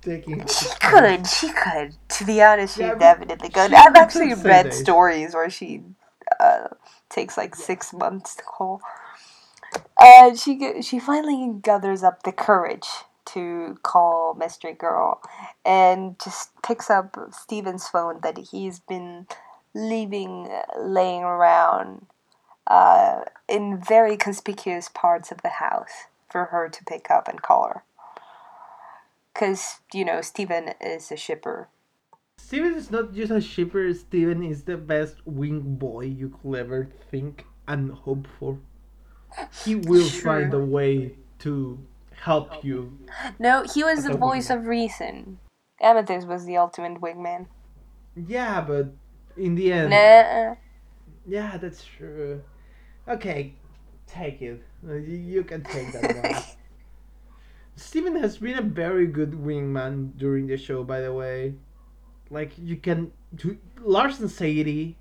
taking. 0.03 0.47
She 0.49 0.69
could, 0.81 1.27
she 1.27 1.51
could. 1.51 1.97
To 2.11 2.25
be 2.25 2.43
honest, 2.43 2.77
she 2.77 2.83
Yeah, 2.83 2.95
definitely 2.99 3.51
could. 3.51 3.73
she 3.73 3.75
I've 3.75 3.97
actually 3.97 4.35
read 4.35 4.67
days. 4.67 4.81
stories 4.81 5.35
where 5.35 5.51
she 5.51 5.83
uh, 6.41 6.69
takes 7.09 7.37
like 7.37 7.55
six 7.57 7.93
months 7.93 8.37
to 8.37 8.43
call. 8.43 8.81
And 10.01 10.39
she 10.39 10.83
she 10.83 10.99
finally 10.99 11.55
gathers 11.63 12.03
up 12.03 12.23
the 12.25 12.33
courage 12.33 12.89
to 13.27 13.79
call 13.83 14.35
Mystery 14.35 14.73
Girl, 14.75 15.21
and 15.65 16.17
just 16.23 16.51
picks 16.63 16.91
up 16.91 17.17
Steven's 17.33 17.89
phone 17.89 18.21
that 18.23 18.39
he's 18.51 18.81
been 18.81 19.27
leaving 19.75 20.49
laying 20.79 21.23
around 21.23 22.07
uh, 22.67 23.23
in 23.49 23.81
very 23.81 24.17
conspicuous 24.17 24.89
parts 24.89 25.31
of 25.33 25.43
the 25.43 25.61
house 25.61 26.07
for 26.31 26.47
her 26.47 26.69
to 26.69 26.85
pick 26.85 27.11
up 27.11 27.29
and 27.29 27.43
call 27.43 27.69
her. 27.69 27.83
Because, 29.35 29.81
you 29.93 30.05
know, 30.05 30.21
Steven 30.21 30.75
is 30.81 31.11
a 31.11 31.17
shipper. 31.17 31.69
Steven 32.37 32.75
is 32.75 32.91
not 32.91 33.13
just 33.13 33.33
a 33.33 33.41
shipper. 33.41 33.93
Steven 33.95 34.43
is 34.43 34.63
the 34.63 34.77
best 34.77 35.17
wing 35.25 35.61
boy 35.61 36.03
you 36.03 36.29
could 36.29 36.59
ever 36.59 36.89
think 37.11 37.45
and 37.67 37.93
hope 37.93 38.27
for. 38.39 38.59
He 39.65 39.75
will 39.75 40.09
find 40.25 40.53
a 40.55 40.59
way 40.59 41.17
to 41.41 41.79
help 42.13 42.65
you. 42.65 42.99
No, 43.39 43.65
he 43.73 43.83
was 43.83 44.05
the 44.05 44.17
voice 44.17 44.49
wingman. 44.49 44.57
of 44.57 44.67
reason. 44.67 45.39
Amethyst 45.81 46.27
was 46.27 46.45
the 46.45 46.57
ultimate 46.57 47.01
wingman. 47.01 47.47
Yeah, 48.15 48.61
but 48.61 48.93
in 49.41 49.55
the 49.55 49.73
end, 49.73 49.91
Nah. 49.91 50.55
yeah, 51.27 51.57
that's 51.57 51.85
true. 51.85 52.43
Okay, 53.09 53.55
take 54.07 54.43
it. 54.43 54.63
You 54.87 55.43
can 55.45 55.63
take 55.65 55.93
that 55.93 56.23
one. 56.23 56.43
Steven 57.77 58.17
has 58.17 58.37
been 58.39 58.59
a 58.59 58.63
very 58.63 59.07
good 59.07 59.33
wingman 59.33 60.17
during 60.17 60.47
the 60.47 60.57
show, 60.57 60.85
by 60.85 61.01
the 61.01 61.13
way. 61.13 61.55
Like 62.31 62.53
you 62.59 62.77
can, 62.77 63.13
to, 63.39 63.59
Lars 63.81 64.21
and 64.21 64.31
Sadie. 64.31 64.97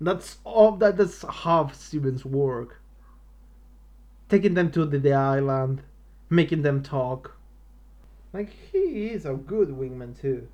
That's 0.00 0.38
all. 0.44 0.72
That, 0.76 0.96
that's 0.96 1.22
half 1.22 1.74
Steven's 1.74 2.24
work. 2.24 2.80
Taking 4.28 4.54
them 4.54 4.70
to 4.72 4.84
the, 4.86 4.98
the 4.98 5.12
island, 5.12 5.82
making 6.30 6.62
them 6.62 6.82
talk. 6.82 7.36
Like 8.32 8.50
he 8.50 9.06
is 9.08 9.24
a 9.26 9.34
good 9.34 9.68
wingman 9.68 10.20
too. 10.20 10.48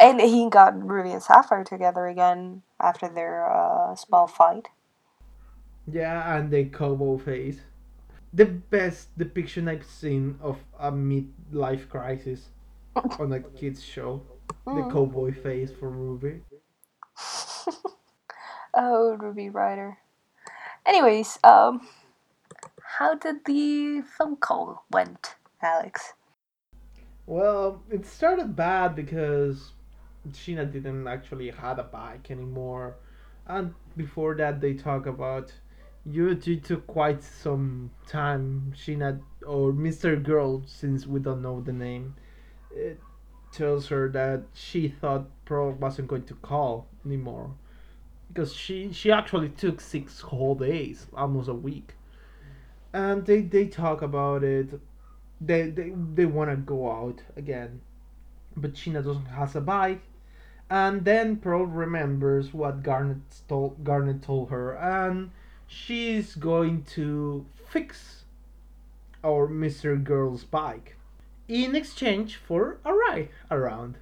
And 0.00 0.20
he 0.20 0.48
got 0.50 0.80
Ruby 0.82 1.12
and 1.12 1.22
Sapphire 1.22 1.64
together 1.64 2.06
again 2.06 2.62
after 2.80 3.08
their 3.08 3.50
uh, 3.50 3.94
small 3.94 4.26
fight. 4.26 4.68
Yeah, 5.90 6.36
and 6.36 6.50
the 6.50 6.64
cowboy 6.66 7.18
face. 7.18 7.60
The 8.32 8.46
best 8.46 9.16
depiction 9.18 9.68
I've 9.68 9.84
seen 9.86 10.38
of 10.42 10.58
a 10.78 10.92
midlife 10.92 11.88
crisis 11.88 12.50
on 13.18 13.32
a 13.32 13.40
kids 13.40 13.82
show. 13.82 14.22
The 14.66 14.82
Mm. 14.82 14.90
cowboy 14.90 15.32
face 15.32 15.70
for 15.72 15.88
Ruby. 15.90 16.42
Oh, 18.74 19.16
Ruby 19.16 19.48
Rider. 19.50 19.98
Anyways, 20.86 21.38
um, 21.44 21.86
how 22.98 23.14
did 23.14 23.44
the 23.44 24.02
phone 24.02 24.36
call 24.36 24.84
went, 24.90 25.36
Alex? 25.62 26.14
Well, 27.26 27.82
it 27.90 28.06
started 28.06 28.56
bad 28.56 28.94
because 28.96 29.72
Sheena 30.32 30.70
didn't 30.70 31.06
actually 31.06 31.50
have 31.50 31.78
a 31.78 31.84
bike 31.84 32.30
anymore, 32.30 32.96
and 33.46 33.74
before 33.96 34.34
that 34.36 34.60
they 34.60 34.74
talk 34.74 35.06
about 35.06 35.52
you. 36.06 36.28
It 36.28 36.64
took 36.64 36.86
quite 36.86 37.22
some 37.22 37.90
time. 38.06 38.72
Sheena 38.76 39.20
or 39.46 39.72
Mystery 39.72 40.18
Girl, 40.18 40.62
since 40.66 41.06
we 41.06 41.20
don't 41.20 41.42
know 41.42 41.60
the 41.60 41.72
name, 41.72 42.14
it 42.74 43.00
tells 43.52 43.88
her 43.88 44.08
that 44.10 44.44
she 44.54 44.88
thought 44.88 45.26
Pearl 45.44 45.72
wasn't 45.72 46.08
going 46.08 46.24
to 46.24 46.34
call 46.34 46.86
anymore. 47.04 47.50
Because 48.28 48.52
she 48.54 48.92
she 48.92 49.10
actually 49.10 49.48
took 49.48 49.80
six 49.80 50.20
whole 50.20 50.54
days, 50.54 51.06
almost 51.14 51.48
a 51.48 51.54
week, 51.54 51.94
and 52.92 53.24
they 53.26 53.40
they 53.40 53.66
talk 53.66 54.02
about 54.02 54.44
it. 54.44 54.80
They 55.40 55.70
they, 55.70 55.92
they 56.14 56.26
want 56.26 56.50
to 56.50 56.56
go 56.56 56.90
out 56.90 57.22
again. 57.36 57.80
But 58.56 58.74
Sheena 58.74 59.04
doesn't 59.04 59.26
has 59.26 59.54
a 59.54 59.60
bike 59.60 60.02
and 60.68 61.04
then 61.04 61.36
Pearl 61.36 61.64
remembers 61.64 62.52
what 62.52 62.82
Garnet 62.82 63.18
told 63.48 63.84
Garnet 63.84 64.22
told 64.22 64.50
her 64.50 64.72
and 64.72 65.30
she's 65.66 66.34
going 66.34 66.82
to 66.82 67.46
fix 67.70 68.24
our 69.22 69.46
Mystery 69.46 69.98
Girl's 69.98 70.44
bike 70.44 70.96
in 71.48 71.76
exchange 71.76 72.36
for 72.36 72.78
a 72.84 72.92
ride 72.92 73.28
around 73.50 73.98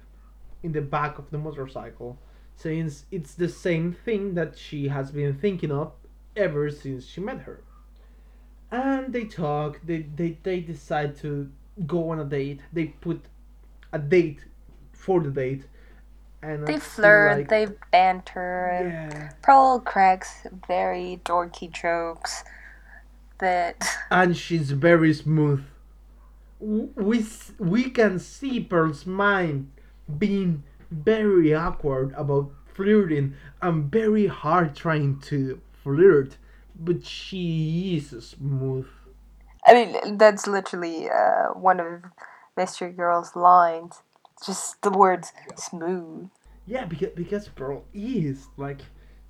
in 0.63 0.71
the 0.71 0.81
back 0.81 1.19
of 1.19 1.29
the 1.29 1.37
motorcycle 1.37 2.17
since 2.55 3.05
it's 3.11 3.35
the 3.35 3.49
same 3.49 3.93
thing 3.93 4.33
that 4.33 4.57
she 4.57 4.87
has 4.87 5.11
been 5.11 5.35
thinking 5.35 5.71
of 5.71 5.91
ever 6.35 6.69
since 6.71 7.05
she 7.05 7.21
met 7.21 7.41
her 7.41 7.61
and 8.71 9.13
they 9.13 9.25
talk 9.25 9.79
they, 9.85 10.05
they 10.15 10.37
they 10.43 10.59
decide 10.59 11.15
to 11.15 11.49
go 11.85 12.09
on 12.09 12.19
a 12.19 12.25
date 12.25 12.61
they 12.73 12.85
put 12.85 13.21
a 13.93 13.99
date 13.99 14.45
for 14.91 15.21
the 15.21 15.29
date 15.29 15.65
and 16.41 16.67
They 16.67 16.79
flirt, 16.79 17.37
like- 17.37 17.49
they 17.49 17.67
banter, 17.91 19.09
yeah. 19.11 19.29
Pearl 19.41 19.79
cracks 19.79 20.45
very 20.67 21.19
dorky 21.23 21.71
jokes 21.71 22.43
that 23.39 23.77
and 24.11 24.35
she's 24.37 24.71
very 24.71 25.13
smooth. 25.13 25.63
We 26.59 27.25
we 27.59 27.89
can 27.89 28.19
see 28.19 28.59
pearl's 28.61 29.05
mind 29.05 29.71
being 30.17 30.63
very 30.89 31.53
awkward 31.53 32.13
about 32.15 32.51
flirting 32.73 33.35
and 33.61 33.91
very 33.91 34.27
hard 34.27 34.75
trying 34.75 35.19
to 35.19 35.59
flirt 35.83 36.37
but 36.77 37.05
she 37.05 37.95
is 37.97 38.27
smooth. 38.29 38.87
I 39.65 39.73
mean 39.73 40.17
that's 40.17 40.47
literally 40.47 41.09
uh, 41.09 41.47
one 41.53 41.79
of 41.79 42.03
Mystery 42.57 42.91
Girl's 42.91 43.35
lines. 43.35 44.01
Just 44.43 44.81
the 44.81 44.91
words 44.91 45.31
smooth. 45.55 46.29
Yeah, 46.65 46.85
because 46.85 47.09
because 47.15 47.47
Pearl 47.47 47.83
is 47.93 48.47
like, 48.57 48.81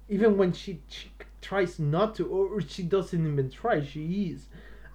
even 0.08 0.38
when 0.38 0.54
she, 0.54 0.82
she 0.88 1.12
tries 1.42 1.80
not 1.80 2.16
to, 2.16 2.26
or 2.28 2.62
she 2.62 2.84
doesn't 2.84 3.26
even 3.26 3.50
try, 3.50 3.84
she 3.84 4.32
is, 4.32 4.46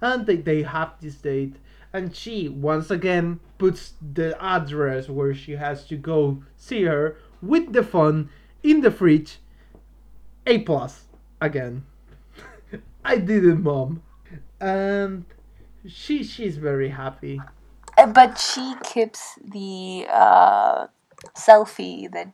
and 0.01 0.25
they 0.25 0.37
they 0.37 0.63
have 0.63 0.93
this 0.99 1.15
date, 1.15 1.57
and 1.93 2.15
she 2.15 2.49
once 2.49 2.89
again 2.89 3.39
puts 3.57 3.93
the 4.01 4.35
address 4.43 5.07
where 5.07 5.33
she 5.33 5.53
has 5.53 5.85
to 5.87 5.95
go 5.95 6.43
see 6.57 6.83
her 6.83 7.17
with 7.41 7.73
the 7.73 7.83
phone 7.83 8.29
in 8.63 8.81
the 8.81 8.91
fridge. 8.91 9.37
A 10.47 10.57
plus 10.59 11.05
again. 11.39 11.85
I 13.05 13.17
did 13.17 13.45
it, 13.45 13.59
mom, 13.59 14.01
and 14.59 15.25
she 15.87 16.23
she's 16.23 16.57
very 16.57 16.89
happy. 16.89 17.39
Uh, 18.01 18.07
But 18.07 18.39
she 18.39 18.75
keeps 18.83 19.37
the 19.43 20.07
uh, 20.09 20.87
selfie 21.35 22.11
that 22.11 22.33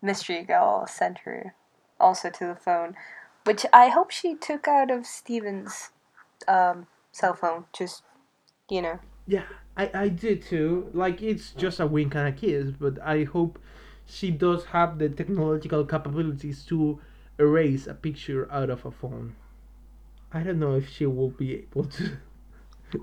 Mystery 0.00 0.42
Girl 0.42 0.86
sent 0.86 1.18
her 1.18 1.54
also 2.00 2.30
to 2.30 2.46
the 2.46 2.54
phone, 2.56 2.96
which 3.44 3.66
I 3.74 3.88
hope 3.88 4.10
she 4.10 4.34
took 4.34 4.66
out 4.66 4.90
of 4.90 5.04
Steven's 5.06 5.90
um, 6.48 6.86
cell 7.12 7.34
phone. 7.34 7.66
Just, 7.74 8.04
you 8.70 8.80
know. 8.80 9.00
Yeah, 9.26 9.44
I, 9.76 9.90
I 9.92 10.08
do 10.08 10.36
too. 10.36 10.90
Like 10.94 11.20
it's 11.20 11.50
just 11.50 11.78
a 11.78 11.86
wink 11.86 12.14
and 12.14 12.28
a 12.28 12.32
kiss, 12.32 12.70
but 12.70 12.98
I 13.02 13.24
hope 13.24 13.58
she 14.06 14.30
does 14.30 14.64
have 14.66 14.98
the 14.98 15.10
technological 15.10 15.84
capabilities 15.84 16.64
to 16.66 17.00
erase 17.38 17.86
a 17.86 17.94
picture 17.94 18.50
out 18.50 18.70
of 18.70 18.86
a 18.86 18.90
phone. 18.90 19.36
I 20.32 20.42
don't 20.42 20.58
know 20.58 20.74
if 20.74 20.88
she 20.88 21.04
will 21.04 21.30
be 21.30 21.54
able 21.54 21.84
to. 21.84 22.16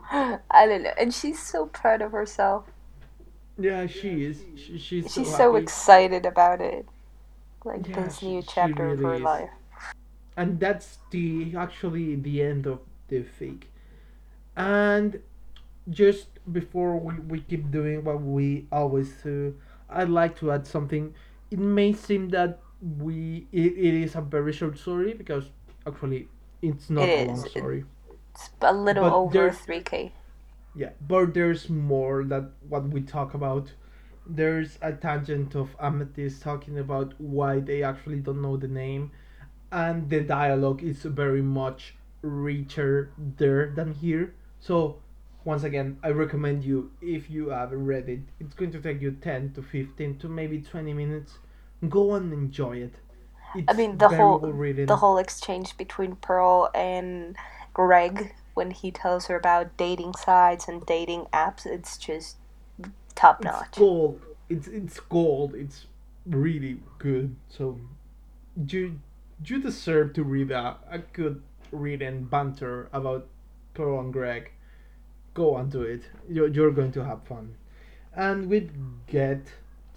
I 0.12 0.66
don't 0.66 0.84
know. 0.84 0.94
And 1.00 1.14
she's 1.14 1.40
so 1.42 1.66
proud 1.68 2.02
of 2.02 2.12
herself. 2.12 2.66
Yeah, 3.58 3.86
she 3.88 4.24
is. 4.26 4.44
She, 4.56 4.78
she's 4.80 5.14
so 5.14 5.22
She's 5.24 5.36
so 5.36 5.56
excited 5.56 6.26
about 6.26 6.62
it. 6.62 6.88
Like 7.66 7.88
Yeah, 7.88 8.04
this 8.04 8.18
she- 8.20 8.28
new 8.28 8.42
she 8.42 8.48
chapter 8.54 8.90
of 8.90 9.00
her 9.00 9.16
is. 9.16 9.22
life. 9.22 9.50
and 10.36 10.60
that's 10.60 10.98
the 11.12 11.56
actually 11.56 12.16
the 12.16 12.42
end 12.42 12.66
of 12.66 12.80
the 13.08 13.22
fake 13.24 13.70
and 14.56 15.22
just 15.90 16.28
before 16.52 16.98
we, 17.00 17.14
we 17.28 17.40
keep 17.42 17.72
doing 17.72 18.04
what 18.04 18.22
we 18.22 18.66
always 18.72 19.12
do, 19.24 19.56
I'd 19.90 20.10
like 20.10 20.38
to 20.40 20.52
add 20.52 20.66
something. 20.68 21.14
It 21.52 21.60
may 21.60 21.94
seem 21.94 22.30
that 22.30 22.60
we 23.00 23.48
it, 23.52 23.74
it 23.78 23.94
is 23.94 24.16
a 24.16 24.22
very 24.22 24.54
short 24.54 24.78
story 24.78 25.14
because 25.14 25.50
actually 25.88 26.28
it's 26.62 26.90
not 26.90 27.10
It 27.10 27.28
a 27.28 27.32
long 27.32 27.46
is. 27.46 27.52
story. 27.52 27.86
It's 28.34 28.50
a 28.62 28.74
little 28.74 29.04
But 29.04 29.14
over 29.14 29.50
3k. 29.52 30.12
Yeah, 30.76 30.90
but 31.08 31.34
there's 31.34 31.70
more 31.70 32.24
that 32.26 32.52
what 32.68 32.90
we 32.90 33.02
talk 33.02 33.34
about. 33.34 33.74
There's 34.26 34.80
a 34.82 34.94
tangent 34.94 35.56
of 35.56 35.76
Amethyst 35.80 36.42
talking 36.42 36.80
about 36.80 37.14
why 37.20 37.60
they 37.60 37.84
actually 37.84 38.22
don't 38.22 38.42
know 38.42 38.58
the 38.58 38.68
name, 38.68 39.12
and 39.72 40.10
the 40.10 40.22
dialogue 40.22 40.82
is 40.82 41.04
very 41.04 41.42
much 41.42 41.96
richer 42.22 43.12
there 43.18 43.72
than 43.76 43.94
here. 43.94 44.34
So, 44.60 44.98
once 45.44 45.64
again, 45.64 46.00
I 46.02 46.10
recommend 46.10 46.64
you 46.64 46.92
if 47.02 47.30
you 47.30 47.50
haven't 47.50 47.86
read 47.86 48.10
it. 48.10 48.22
It's 48.40 48.56
going 48.56 48.72
to 48.72 48.82
take 48.82 49.02
you 49.02 49.12
ten 49.12 49.52
to 49.54 49.62
fifteen 49.62 50.18
to 50.20 50.30
maybe 50.30 50.62
twenty 50.62 50.94
minutes. 50.94 51.38
Go 51.88 52.16
and 52.16 52.34
enjoy 52.34 52.78
it. 52.78 52.96
It's 53.56 53.72
I 53.72 53.74
mean, 53.74 53.98
the 53.98 54.10
whole 54.10 54.40
the 54.40 54.96
whole 54.96 55.18
exchange 55.20 55.78
between 55.78 56.16
Pearl 56.16 56.72
and 56.74 57.36
Greg 57.74 58.34
when 58.54 58.72
he 58.72 58.92
tells 58.92 59.28
her 59.28 59.36
about 59.36 59.76
dating 59.78 60.14
sites 60.14 60.68
and 60.68 60.86
dating 60.86 61.26
apps, 61.34 61.66
it's 61.66 61.98
just 61.98 62.38
top 63.16 63.40
it's 63.40 63.46
notch. 63.46 63.76
gold. 63.78 64.22
It's 64.50 64.68
it's 64.68 65.00
gold. 65.00 65.56
It's 65.56 65.88
really 66.26 66.80
good. 67.00 67.36
So 67.50 67.80
you 68.68 69.00
you 69.44 69.60
deserve 69.60 70.14
to 70.14 70.24
read 70.24 70.52
a, 70.52 70.78
a 70.90 71.00
good 71.00 71.42
written 71.72 72.26
banter 72.26 72.90
about 72.94 73.28
Pearl 73.74 74.00
and 74.00 74.14
Greg. 74.14 74.52
Go 75.34 75.56
on 75.56 75.72
to 75.72 75.82
it. 75.82 76.04
You're, 76.30 76.48
you're 76.48 76.72
going 76.72 76.92
to 76.92 77.04
have 77.04 77.24
fun. 77.24 77.56
And 78.16 78.48
we 78.48 78.70
get 79.08 79.48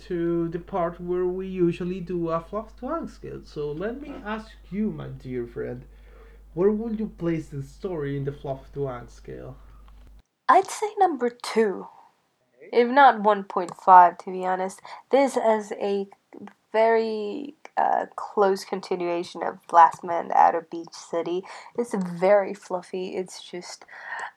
to 0.07 0.49
the 0.49 0.59
part 0.59 0.99
where 1.01 1.27
we 1.27 1.47
usually 1.47 2.01
do 2.01 2.31
a 2.31 2.41
fluff 2.41 2.75
to 2.77 2.87
angst 2.87 3.17
scale. 3.17 3.43
So 3.45 3.71
let 3.73 4.01
me 4.01 4.15
ask 4.25 4.51
you, 4.71 4.91
my 4.91 5.09
dear 5.09 5.47
friend, 5.47 5.85
where 6.57 6.71
would 6.71 6.99
you 6.99 7.13
place 7.19 7.49
the 7.49 7.63
story 7.63 8.17
in 8.17 8.25
the 8.25 8.33
fluff 8.33 8.73
to 8.73 8.81
angst 8.81 9.11
scale? 9.11 9.57
I'd 10.49 10.71
say 10.71 10.87
number 10.99 11.29
two, 11.29 11.89
if 12.73 12.89
not 12.89 13.23
1.5, 13.23 14.19
to 14.19 14.31
be 14.33 14.47
honest. 14.47 14.81
This 15.11 15.37
is 15.37 15.73
a 15.73 16.07
very 16.73 17.55
uh, 17.77 18.07
close 18.17 18.65
continuation 18.65 19.43
of 19.43 19.59
Last 19.71 20.03
Man 20.03 20.31
Out 20.35 20.55
of 20.55 20.71
Beach 20.71 20.93
City. 20.93 21.43
It's 21.77 21.95
very 21.95 22.55
fluffy. 22.55 23.17
It's 23.17 23.45
just 23.45 23.85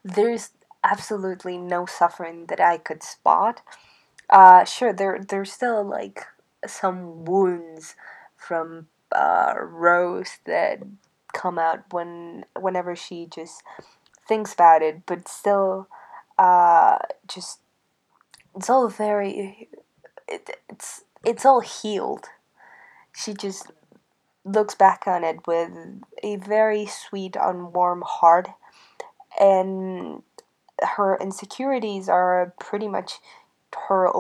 there's 0.04 0.50
absolutely 0.84 1.58
no 1.58 1.86
suffering 1.86 2.48
that 2.48 2.60
I 2.60 2.80
could 2.80 3.02
spot. 3.02 3.62
Uh, 4.30 4.66
sure, 4.66 4.92
there 4.92 5.24
there's 5.26 5.54
still 5.54 5.86
like 5.86 6.26
some 6.68 7.24
wounds 7.24 7.96
from 8.36 8.88
uh, 9.16 9.54
Rose 9.58 10.40
that 10.46 10.80
come 11.34 11.60
out 11.60 11.92
when 11.92 12.46
whenever 12.60 12.96
she 12.96 13.26
just 13.26 13.64
thinks 14.28 14.54
about 14.54 14.82
it, 14.82 15.06
but 15.06 15.28
still, 15.28 15.88
uh, 16.38 17.00
just 17.28 17.60
it's 18.56 18.70
all 18.70 18.88
very 18.90 19.70
it, 20.28 20.60
it's 20.70 21.04
it's 21.24 21.46
all 21.46 21.62
healed. 21.62 22.26
She 23.14 23.34
just 23.34 23.72
looks 24.46 24.76
back 24.76 25.04
on 25.06 25.24
it 25.24 25.46
with 25.48 25.72
a 26.24 26.38
very 26.38 26.86
sweet 26.86 27.36
and 27.36 27.74
warm 27.74 28.04
heart, 28.06 28.50
and 29.40 30.24
her 30.82 31.18
insecurities 31.20 32.10
are 32.10 32.54
pretty 32.60 32.88
much 32.88 33.20
her. 33.88 34.12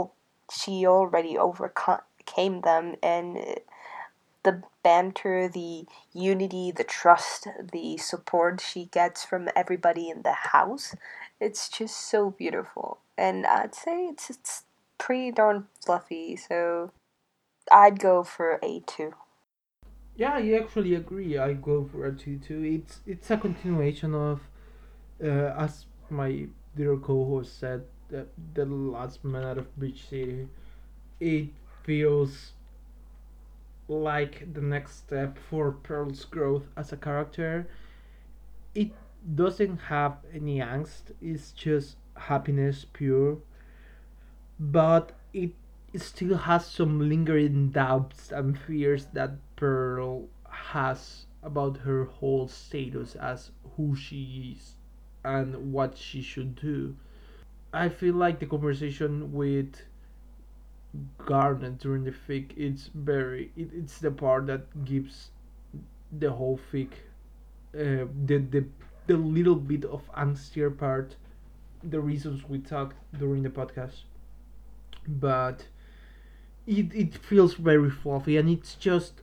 She 0.52 0.86
already 0.86 1.38
overcame 1.38 2.62
them, 2.62 2.96
and 3.04 3.38
the 4.44 4.64
banter, 4.84 5.50
the 5.50 5.86
unity, 6.14 6.72
the 6.72 6.84
trust, 6.84 7.48
the 7.74 7.98
support 7.98 8.62
she 8.62 8.86
gets 8.86 9.26
from 9.26 9.50
everybody 9.56 10.10
in 10.10 10.22
the 10.22 10.34
house. 10.34 10.96
It's 11.40 11.70
just 11.70 12.10
so 12.10 12.32
beautiful. 12.32 13.00
And 13.18 13.46
I'd 13.46 13.76
say 13.76 14.06
it's 14.06 14.30
it's 14.30 14.64
pretty 14.98 15.32
darn 15.32 15.68
fluffy, 15.86 16.36
so 16.36 16.92
I'd 17.72 18.00
go 18.00 18.24
for 18.24 18.60
A 18.64 18.82
two. 18.86 19.14
Yeah, 20.16 20.34
I 20.34 20.54
actually 20.62 20.96
agree. 20.96 21.38
I 21.38 21.54
go 21.54 21.88
for 21.92 22.06
a 22.06 22.12
two 22.12 22.40
two. 22.40 22.64
It's 22.64 23.00
it's 23.06 23.32
a 23.32 23.38
continuation 23.38 24.16
of, 24.16 24.42
uh, 25.24 25.54
as 25.58 25.86
my 26.10 26.48
dear 26.76 26.98
co-host 26.98 27.60
said, 27.60 27.84
the, 28.10 28.26
the 28.54 28.66
last 28.66 29.24
man 29.24 29.44
out 29.44 29.58
of 29.58 29.80
Beach 29.80 30.08
City. 30.10 30.48
It 31.20 31.50
feels 31.84 32.54
like 33.90 34.54
the 34.54 34.62
next 34.62 34.98
step 34.98 35.38
for 35.50 35.72
Pearl's 35.72 36.24
growth 36.24 36.70
as 36.78 36.94
a 36.94 36.98
character. 36.98 37.68
It 38.76 38.92
doesn't 39.36 39.78
have 39.78 40.18
any 40.34 40.60
angst. 40.60 41.12
It's 41.22 41.52
just 41.52 41.98
happiness 42.16 42.86
pure. 42.86 43.40
But 44.60 45.14
it 45.34 45.54
still 45.98 46.38
has 46.38 46.66
some 46.66 47.10
lingering 47.10 47.70
doubts 47.70 48.32
and 48.32 48.58
fears 48.58 49.08
that 49.14 49.32
Pearl 49.56 50.28
has 50.48 51.26
about 51.42 51.78
her 51.78 52.06
whole 52.06 52.48
status 52.48 53.16
as 53.16 53.52
who 53.76 53.96
she 53.96 54.56
is 54.56 54.76
and 55.24 55.74
what 55.74 55.98
she 55.98 56.22
should 56.22 56.56
do. 56.56 56.96
I 57.74 57.90
feel 57.90 58.16
like 58.16 58.40
the 58.40 58.46
conversation 58.46 59.32
with 59.34 59.82
Garnet 61.26 61.78
during 61.80 62.04
the 62.04 62.12
fic 62.12 62.52
it's 62.58 62.90
very 62.94 63.52
it, 63.56 63.70
it's 63.74 64.00
the 64.00 64.12
part 64.12 64.48
that 64.48 64.86
gives 64.86 65.32
the 66.12 66.32
whole 66.32 66.60
fic 66.72 66.90
uh, 67.76 68.06
the 68.26 68.38
the 68.38 68.66
the 69.08 69.18
little 69.18 69.56
bit 69.56 69.86
of 69.86 70.02
angstier 70.14 70.76
part 70.76 71.16
the 71.84 72.00
reasons 72.00 72.48
we 72.50 72.60
talked 72.60 72.98
during 73.18 73.44
the 73.44 73.50
podcast 73.50 74.02
but 75.08 75.68
it, 76.68 76.94
it 76.94 77.16
feels 77.16 77.56
very 77.56 77.90
fluffy 77.90 78.38
and 78.38 78.50
it's 78.50 78.76
just 78.76 79.22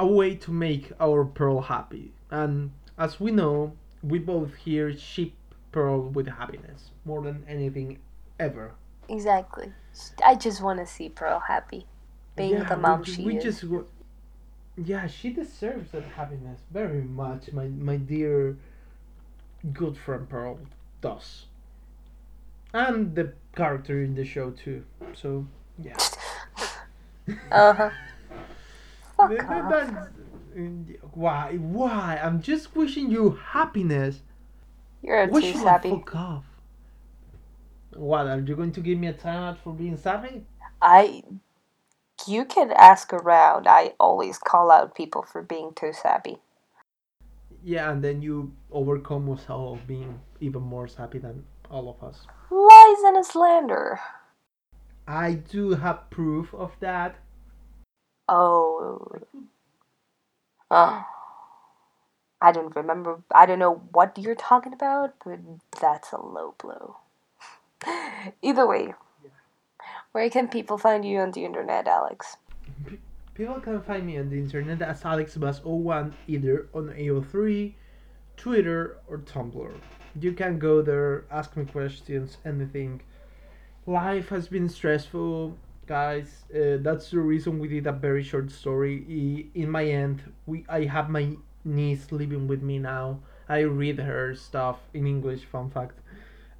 a 0.00 0.06
way 0.06 0.34
to 0.34 0.50
make 0.50 0.92
our 1.00 1.24
Pearl 1.24 1.62
happy. 1.62 2.12
And 2.30 2.72
as 2.98 3.20
we 3.20 3.30
know, 3.30 3.76
we 4.02 4.18
both 4.18 4.54
here 4.56 4.96
ship 4.96 5.32
Pearl 5.70 6.00
with 6.00 6.26
happiness 6.26 6.90
more 7.04 7.22
than 7.22 7.44
anything 7.48 7.98
ever. 8.38 8.72
Exactly. 9.08 9.72
I 10.24 10.34
just 10.34 10.60
want 10.62 10.78
to 10.80 10.86
see 10.86 11.08
Pearl 11.08 11.40
happy, 11.40 11.86
being 12.36 12.52
Yeah, 12.54 12.64
the 12.64 12.76
mom 12.76 13.00
we, 13.00 13.06
she 13.06 13.22
we 13.24 13.36
is. 13.36 13.44
just 13.60 13.64
yeah, 14.76 15.06
she 15.06 15.30
deserves 15.32 15.90
that 15.92 16.04
happiness 16.04 16.60
very 16.70 17.02
much. 17.02 17.52
My 17.52 17.66
my 17.68 17.96
dear, 17.96 18.56
good 19.72 19.96
friend 19.96 20.28
Pearl 20.28 20.58
does, 21.00 21.46
and 22.72 23.14
the 23.14 23.32
character 23.54 24.02
in 24.02 24.14
the 24.14 24.24
show 24.24 24.50
too. 24.50 24.84
So 25.14 25.46
yeah. 25.78 25.96
Uh 27.52 27.72
huh. 27.72 27.90
Fuck 29.16 29.28
Th- 29.30 29.40
th- 29.40 29.48
off. 29.48 30.08
why? 31.14 31.56
Why? 31.56 32.18
I'm 32.22 32.42
just 32.42 32.74
wishing 32.74 33.10
you 33.10 33.30
happiness. 33.52 34.22
You're 35.02 35.26
Wish 35.28 35.52
too 35.52 35.58
you 35.58 35.64
sappy. 35.64 35.90
fuck 35.90 36.14
off. 36.16 36.44
What? 37.94 38.26
Are 38.26 38.40
you 38.40 38.56
going 38.56 38.72
to 38.72 38.80
give 38.80 38.98
me 38.98 39.08
a 39.08 39.14
timeout 39.14 39.58
for 39.58 39.72
being 39.72 39.96
sappy? 39.96 40.44
I. 40.80 41.22
You 42.26 42.44
can 42.44 42.70
ask 42.72 43.12
around. 43.12 43.66
I 43.66 43.94
always 43.98 44.38
call 44.38 44.70
out 44.70 44.94
people 44.94 45.22
for 45.22 45.42
being 45.42 45.72
too 45.74 45.92
sappy. 45.92 46.38
Yeah, 47.64 47.90
and 47.90 48.02
then 48.02 48.22
you 48.22 48.52
overcome 48.70 49.26
yourself 49.26 49.80
being 49.86 50.20
even 50.40 50.62
more 50.62 50.86
sappy 50.88 51.18
than 51.18 51.44
all 51.70 51.88
of 51.88 52.02
us. 52.06 52.26
Lies 52.50 53.02
and 53.04 53.16
a 53.16 53.24
slander. 53.24 54.00
I 55.06 55.34
do 55.34 55.70
have 55.70 56.10
proof 56.10 56.54
of 56.54 56.72
that. 56.80 57.16
Oh. 58.28 59.20
Oh. 60.70 61.04
I 62.40 62.52
don't 62.52 62.74
remember. 62.74 63.22
I 63.34 63.46
don't 63.46 63.58
know 63.58 63.82
what 63.92 64.18
you're 64.18 64.34
talking 64.34 64.72
about, 64.72 65.14
but 65.24 65.38
that's 65.80 66.12
a 66.12 66.20
low 66.20 66.54
blow. 66.58 66.96
Either 68.42 68.66
way, 68.66 68.94
where 70.12 70.28
can 70.30 70.48
people 70.48 70.78
find 70.78 71.04
you 71.04 71.18
on 71.18 71.32
the 71.32 71.44
internet, 71.44 71.88
Alex? 71.88 72.36
People 73.34 73.60
can 73.60 73.80
find 73.80 74.06
me 74.06 74.18
on 74.18 74.28
the 74.28 74.36
internet 74.36 74.82
as 74.82 75.02
AlexBus01 75.02 76.12
either 76.28 76.68
on 76.74 76.88
AO3, 76.90 77.72
Twitter, 78.36 78.98
or 79.08 79.18
Tumblr. 79.18 79.72
You 80.20 80.32
can 80.32 80.58
go 80.58 80.82
there, 80.82 81.24
ask 81.30 81.56
me 81.56 81.64
questions, 81.64 82.36
anything. 82.44 83.00
Life 83.86 84.28
has 84.28 84.48
been 84.48 84.68
stressful, 84.68 85.56
guys. 85.86 86.44
Uh, 86.54 86.76
that's 86.80 87.10
the 87.10 87.20
reason 87.20 87.58
we 87.58 87.68
did 87.68 87.86
a 87.86 87.92
very 87.92 88.22
short 88.22 88.50
story. 88.50 89.48
In 89.54 89.70
my 89.70 89.86
end, 89.86 90.22
we 90.46 90.64
I 90.68 90.84
have 90.84 91.08
my 91.08 91.36
niece 91.64 92.12
living 92.12 92.46
with 92.46 92.62
me 92.62 92.78
now. 92.78 93.20
I 93.48 93.60
read 93.60 93.98
her 93.98 94.34
stuff 94.34 94.78
in 94.92 95.06
English, 95.06 95.44
fun 95.46 95.70
fact. 95.70 95.98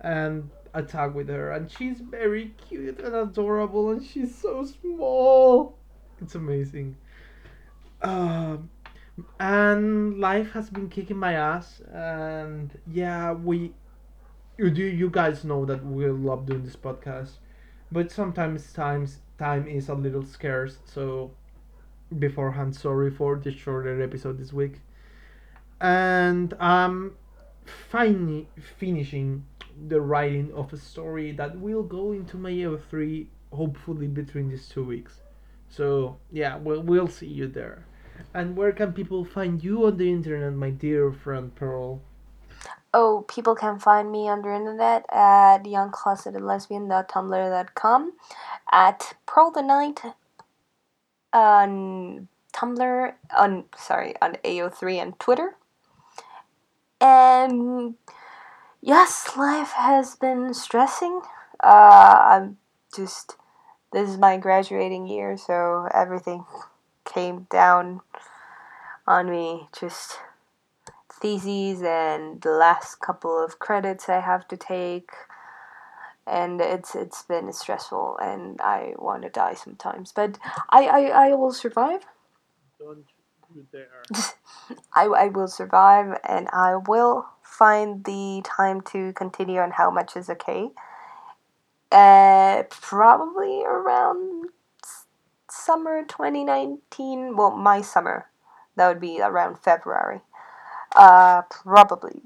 And 0.00 0.50
a 0.74 0.82
talk 0.82 1.14
with 1.14 1.28
her, 1.28 1.52
and 1.52 1.70
she's 1.70 2.00
very 2.00 2.54
cute 2.68 3.00
and 3.00 3.14
adorable, 3.14 3.90
and 3.90 4.04
she's 4.04 4.34
so 4.34 4.64
small. 4.64 5.78
It's 6.20 6.34
amazing. 6.34 6.96
Um, 8.00 8.70
and 9.38 10.18
life 10.18 10.52
has 10.52 10.70
been 10.70 10.88
kicking 10.88 11.18
my 11.18 11.34
ass, 11.34 11.80
and 11.92 12.78
yeah, 12.90 13.32
we, 13.32 13.72
you 14.56 14.70
do 14.70 14.84
you 14.84 15.10
guys 15.10 15.44
know 15.44 15.64
that 15.64 15.84
we 15.84 16.06
love 16.08 16.46
doing 16.46 16.64
this 16.64 16.76
podcast, 16.76 17.32
but 17.90 18.10
sometimes 18.10 18.72
times 18.72 19.18
time 19.38 19.66
is 19.68 19.88
a 19.88 19.94
little 19.94 20.24
scarce, 20.24 20.78
so 20.84 21.32
beforehand 22.18 22.74
sorry 22.74 23.10
for 23.10 23.36
the 23.36 23.50
shorter 23.50 24.00
episode 24.02 24.38
this 24.38 24.52
week 24.52 24.80
and 25.80 26.54
i'm 26.60 27.12
finally 27.64 28.48
finishing 28.78 29.44
the 29.88 30.00
writing 30.00 30.52
of 30.52 30.72
a 30.72 30.76
story 30.76 31.32
that 31.32 31.58
will 31.58 31.82
go 31.82 32.12
into 32.12 32.36
my 32.36 32.50
AO3 32.50 33.26
hopefully 33.52 34.06
between 34.06 34.48
these 34.48 34.68
two 34.68 34.84
weeks. 34.84 35.20
So 35.68 36.18
yeah 36.30 36.56
we'll, 36.56 36.82
we'll 36.82 37.08
see 37.08 37.26
you 37.26 37.46
there. 37.46 37.84
And 38.34 38.56
where 38.56 38.72
can 38.72 38.92
people 38.92 39.24
find 39.24 39.62
you 39.62 39.86
on 39.86 39.96
the 39.96 40.10
internet 40.10 40.52
my 40.52 40.70
dear 40.70 41.12
friend 41.12 41.54
pearl? 41.54 42.02
Oh, 42.94 43.24
people 43.26 43.54
can 43.54 43.78
find 43.78 44.12
me 44.12 44.28
on 44.28 44.42
the 44.42 44.54
internet 44.54 45.06
at 45.10 45.64
youngclosetedlesbian.tumblr.com, 45.64 48.12
at 48.70 49.14
Pearl 49.24 49.50
the 49.50 49.62
Night 49.62 50.02
on 51.32 52.28
Tumblr, 52.52 53.14
on 53.36 53.64
sorry, 53.76 54.14
on 54.20 54.34
AO3 54.44 55.02
and 55.02 55.18
Twitter. 55.18 55.56
And 57.00 57.94
yes, 58.83 59.37
life 59.37 59.72
has 59.72 60.16
been 60.16 60.53
stressing. 60.53 61.22
Uh, 61.62 62.18
I'm 62.33 62.59
just 62.95 63.37
this 63.93 64.11
is 64.11 64.18
my 64.18 64.37
graduating 64.37 65.07
year, 65.07 65.37
so 65.37 65.89
everything 65.95 66.45
came 67.05 67.47
down 67.51 68.01
on 69.07 69.30
me. 69.30 69.68
Just 69.78 70.18
theses 71.22 71.83
and 71.83 72.43
the 72.43 72.51
last 72.51 72.97
couple 72.97 73.43
of 73.43 73.59
credits 73.59 74.09
I 74.09 74.20
have 74.20 74.49
to 74.49 74.57
take 74.57 75.11
and 76.26 76.61
it's 76.61 76.95
it's 76.95 77.22
been 77.22 77.53
stressful 77.53 78.18
and 78.20 78.61
I 78.61 78.95
want 78.99 79.22
to 79.22 79.28
die 79.28 79.55
sometimes 79.55 80.12
but 80.12 80.39
I, 80.70 80.87
I, 80.87 81.28
I 81.28 81.35
will 81.35 81.53
survive 81.53 82.03
don't 82.78 83.07
dare 83.70 84.03
I, 84.94 85.05
I 85.07 85.26
will 85.28 85.48
survive 85.48 86.18
and 86.28 86.48
I 86.53 86.76
will 86.76 87.26
find 87.42 88.05
the 88.05 88.42
time 88.44 88.80
to 88.92 89.12
continue 89.12 89.61
on 89.61 89.72
how 89.72 89.90
much 89.90 90.16
is 90.16 90.30
okay. 90.30 90.70
Uh, 91.90 92.62
probably 92.70 93.62
around 93.64 94.48
s- 94.82 95.07
summer 95.50 96.03
2019 96.05 97.36
well 97.36 97.50
my 97.50 97.82
summer. 97.82 98.26
That 98.76 98.88
would 98.88 99.00
be 99.00 99.20
around 99.20 99.59
February. 99.59 100.20
Uh, 100.96 101.42
probably. 101.42 102.22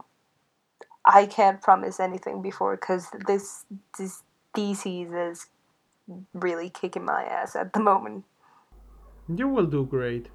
I 1.05 1.27
can't 1.27 1.61
promise 1.61 2.01
anything 2.01 2.43
before 2.43 2.77
because 2.77 3.09
this 3.27 3.64
this 3.99 4.22
thesis 4.55 5.11
is 5.12 5.47
really 6.33 6.70
kicking 6.70 7.05
my 7.05 7.24
ass 7.24 7.57
at 7.57 7.72
the 7.72 7.81
moment. 7.81 8.24
you 9.29 9.49
will 9.49 9.66
do 9.66 9.85
great 9.85 10.29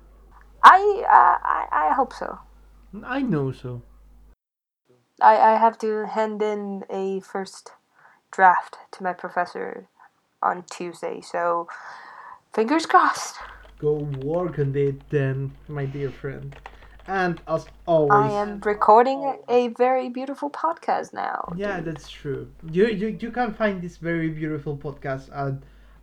I 0.64 1.04
I 1.10 1.68
I 1.90 1.94
hope 1.94 2.14
so. 2.14 2.40
i 3.04 3.22
know 3.22 3.52
so 3.52 3.82
I 5.22 5.36
I 5.38 5.58
have 5.58 5.78
to 5.80 6.06
hand 6.08 6.42
in 6.42 6.84
a 6.90 7.20
first 7.22 7.72
draft 8.32 8.78
to 8.94 9.04
my 9.04 9.14
professor 9.14 9.88
on 10.42 10.64
Tuesday, 10.64 11.22
so 11.22 11.68
fingers 12.54 12.86
crossed. 12.86 13.38
go 13.80 13.94
work 14.24 14.60
on 14.60 14.76
it 14.76 14.98
then 15.10 15.52
my 15.68 15.86
dear 15.86 16.12
friend 16.12 16.56
and 17.08 17.42
as 17.48 17.66
always 17.88 18.32
I 18.34 18.42
am 18.42 18.60
recording 18.62 19.38
a 19.50 19.68
very 19.70 20.10
beautiful 20.10 20.50
podcast 20.52 21.14
now. 21.14 21.54
Yeah, 21.56 21.82
that's 21.82 22.10
true. 22.10 22.48
You, 22.72 22.88
you 22.88 23.08
you 23.20 23.32
can 23.32 23.54
find 23.54 23.82
this 23.82 23.98
very 23.98 24.30
beautiful 24.30 24.78
podcast 24.78 25.30
at 25.36 25.56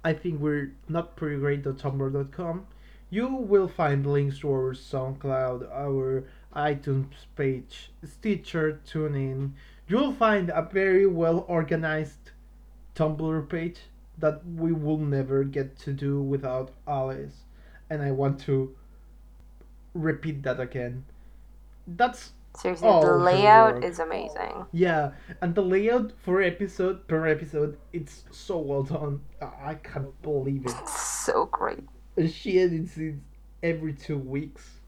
I 0.05 0.13
think 0.13 0.41
we're 0.41 0.73
not 0.89 1.17
pretty 1.17 1.37
great.tumblr.com. 1.39 2.67
You 3.11 3.29
will 3.35 3.69
find 3.69 4.07
links 4.07 4.41
to 4.41 4.51
our 4.51 4.75
SoundCloud, 4.75 5.71
our 5.73 6.25
iTunes 6.55 7.15
page, 7.37 7.91
Stitcher, 8.05 8.81
TuneIn. 8.87 9.53
You'll 9.87 10.13
find 10.13 10.51
a 10.51 10.63
very 10.71 11.07
well 11.07 11.45
organized 11.49 12.33
Tumblr 12.95 13.49
page 13.49 13.81
that 14.19 14.45
we 14.47 14.73
will 14.73 14.99
never 14.99 15.45
get 15.45 15.79
to 15.81 15.93
do 15.93 16.21
without 16.21 16.71
Alice. 16.87 17.45
And 17.89 18.03
I 18.03 18.11
want 18.11 18.41
to 18.41 18.75
repeat 19.95 20.43
that 20.43 20.61
again. 20.61 21.05
That's 21.87 22.33
Seriously, 22.57 22.89
Oh, 22.89 23.01
the 23.03 23.17
layout 23.17 23.85
is 23.85 23.99
amazing. 24.01 24.67
yeah, 24.73 25.13
and 25.41 25.55
the 25.55 25.63
layout 25.63 26.13
for 26.19 26.43
episode 26.43 27.07
per 27.07 27.27
episode, 27.27 27.79
it's 27.93 28.25
so 28.33 28.59
well 28.59 28.83
done. 28.83 29.21
I 29.41 29.71
I 29.71 29.75
can't 29.75 30.21
believe 30.23 30.65
it. 30.67 30.73
It's 30.81 31.01
So 31.29 31.47
great. 31.47 31.85
She 32.27 32.59
edits 32.61 32.97
it 32.99 33.15
every 33.63 33.93
two 33.95 34.19
weeks. 34.19 34.81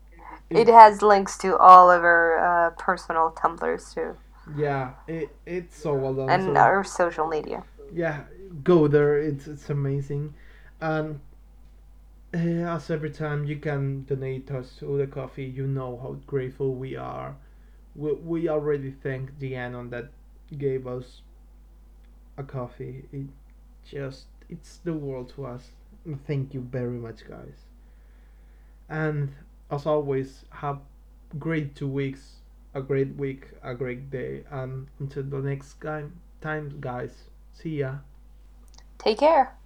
It 0.51 0.69
has 0.69 1.03
links 1.03 1.37
to 1.39 1.57
all 1.57 1.91
of 1.91 2.03
her 2.03 2.39
uh, 2.39 2.71
personal 2.71 3.31
Tumblrs 3.33 3.95
too, 3.95 4.17
Yeah, 4.47 4.95
it 5.07 5.37
it's 5.47 5.77
so 5.77 5.95
well 5.95 6.15
done. 6.15 6.29
and 6.35 6.43
so, 6.43 6.55
our 6.57 6.85
social 6.85 7.27
media. 7.27 7.65
yeah, 7.93 8.25
go 8.65 8.89
there. 8.89 9.19
It's 9.19 9.47
it's 9.47 9.71
amazing, 9.71 10.35
and 10.81 11.21
uh, 12.35 12.39
as 12.39 12.91
every 12.91 13.11
time 13.11 13.45
you 13.45 13.57
can 13.57 14.05
donate 14.05 14.51
us 14.51 14.77
to 14.79 14.97
the 14.99 15.07
coffee, 15.07 15.45
you 15.45 15.67
know 15.67 15.97
how 16.03 16.13
grateful 16.27 16.75
we 16.75 16.97
are. 16.97 17.37
We 17.95 18.13
we 18.15 18.49
already 18.49 18.91
thank 18.93 19.39
Deannon 19.39 19.91
that 19.91 20.11
gave 20.59 20.87
us 20.87 21.23
a 22.37 22.43
coffee. 22.43 23.05
It 23.13 23.27
just 23.85 24.27
it's 24.49 24.79
the 24.79 24.93
world 24.95 25.29
to 25.37 25.47
us. 25.47 25.71
Thank 26.27 26.55
you 26.55 26.61
very 26.61 26.99
much, 26.99 27.27
guys. 27.29 27.67
And 28.89 29.35
as 29.71 29.87
always, 29.87 30.45
have 30.51 30.81
great 31.39 31.75
two 31.77 31.89
weeks, 31.89 32.37
a 32.75 32.83
great 32.83 33.17
week, 33.17 33.49
a 33.63 33.75
great 33.75 34.11
day, 34.11 34.45
and 34.51 34.89
until 34.99 35.23
the 35.23 35.39
next 35.41 35.81
time, 35.81 36.21
time, 36.41 36.81
guys. 36.81 37.25
See 37.53 37.79
ya. 37.79 37.99
Take 38.99 39.19
care. 39.19 39.60